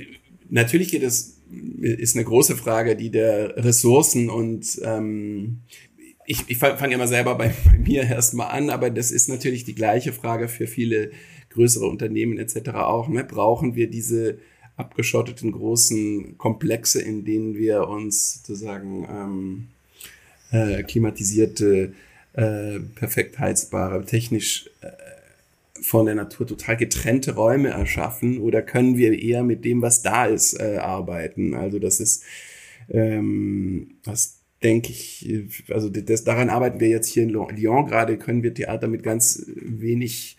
[0.49, 1.41] natürlich geht es,
[1.81, 5.61] ist eine große Frage, die der Ressourcen und ähm,
[6.25, 9.75] ich, ich fange immer selber bei, bei mir erstmal an, aber das ist natürlich die
[9.75, 11.11] gleiche Frage für viele
[11.49, 12.69] größere Unternehmen etc.
[12.75, 13.07] auch.
[13.07, 13.23] Ne?
[13.23, 14.37] Brauchen wir diese
[14.75, 19.67] abgeschotteten großen Komplexe, in denen wir uns sozusagen ähm,
[20.51, 21.93] äh, klimatisierte,
[22.33, 24.87] äh, perfekt heizbare, technisch äh,
[25.82, 30.26] von der Natur total getrennte Räume erschaffen oder können wir eher mit dem, was da
[30.26, 31.55] ist, äh, arbeiten?
[31.55, 32.24] Also das ist,
[32.89, 38.43] ähm, das denke ich, also das, daran arbeiten wir jetzt hier in Lyon gerade, können
[38.43, 40.38] wir Theater mit ganz wenig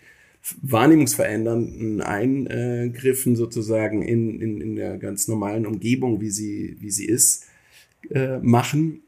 [0.61, 7.45] wahrnehmungsverändernden Eingriffen sozusagen in, in, in der ganz normalen Umgebung, wie sie, wie sie ist,
[8.11, 9.01] äh, machen.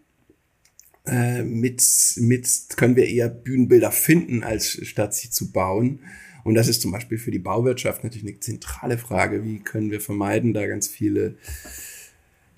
[1.08, 1.82] Äh, mit,
[2.18, 6.00] mit können wir eher Bühnenbilder finden, als statt sie zu bauen.
[6.44, 9.44] Und das ist zum Beispiel für die Bauwirtschaft natürlich eine zentrale Frage.
[9.44, 11.36] Wie können wir vermeiden, da ganz viele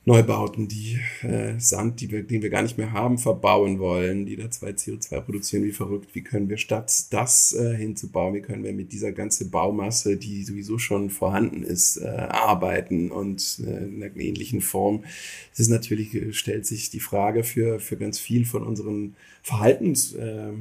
[0.05, 4.37] Neubauten, die äh, Sand, die wir, den wir gar nicht mehr haben, verbauen wollen, die
[4.37, 6.15] da zwei CO2 produzieren, wie verrückt.
[6.15, 10.43] Wie können wir statt das äh, hinzubauen, wie können wir mit dieser ganzen Baumasse, die
[10.43, 15.03] sowieso schon vorhanden ist, äh, arbeiten und äh, in einer ähnlichen Form.
[15.53, 20.13] Es ist natürlich, äh, stellt sich die Frage für, für ganz viel von unseren Verhaltens,
[20.13, 20.53] äh,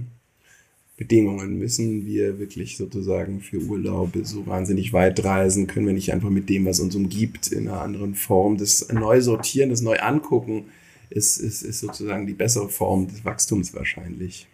[0.98, 6.28] Bedingungen müssen wir wirklich sozusagen für Urlaube so wahnsinnig weit reisen, können wir nicht einfach
[6.28, 8.58] mit dem, was uns umgibt, in einer anderen Form.
[8.58, 10.64] Das neu sortieren, das neu angucken,
[11.08, 14.48] ist, ist, ist sozusagen die bessere Form des Wachstums wahrscheinlich.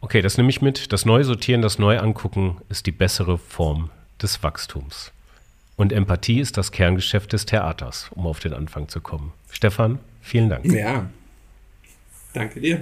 [0.00, 0.92] Okay, das nehme ich mit.
[0.92, 5.12] Das neu sortieren, das neu angucken ist die bessere Form des Wachstums.
[5.76, 9.32] Und Empathie ist das Kerngeschäft des Theaters, um auf den Anfang zu kommen.
[9.52, 10.64] Stefan, vielen Dank.
[10.66, 11.08] Ja,
[12.32, 12.80] danke dir.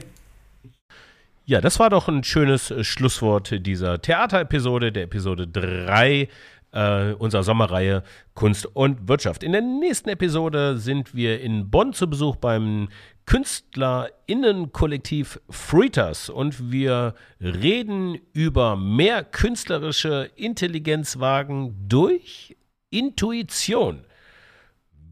[1.49, 6.29] Ja, das war doch ein schönes äh, Schlusswort dieser Theaterepisode, der Episode 3
[6.73, 8.03] äh, unserer Sommerreihe
[8.35, 9.45] Kunst und Wirtschaft.
[9.45, 12.89] In der nächsten Episode sind wir in Bonn zu Besuch beim
[13.27, 22.57] KünstlerInnenkollektiv Fritas und wir reden über mehr künstlerische Intelligenzwagen durch
[22.91, 24.05] Intuition.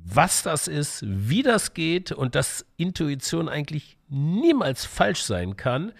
[0.04, 5.92] Was das ist, wie das geht und dass Intuition eigentlich niemals falsch sein kann.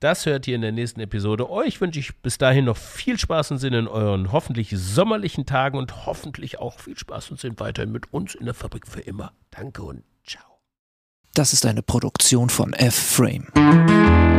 [0.00, 1.48] Das hört ihr in der nächsten Episode.
[1.48, 5.78] Euch wünsche ich bis dahin noch viel Spaß und Sinn in euren hoffentlich sommerlichen Tagen
[5.78, 9.32] und hoffentlich auch viel Spaß und Sinn weiterhin mit uns in der Fabrik für immer.
[9.52, 10.58] Danke und ciao.
[11.34, 14.31] Das ist eine Produktion von F-Frame.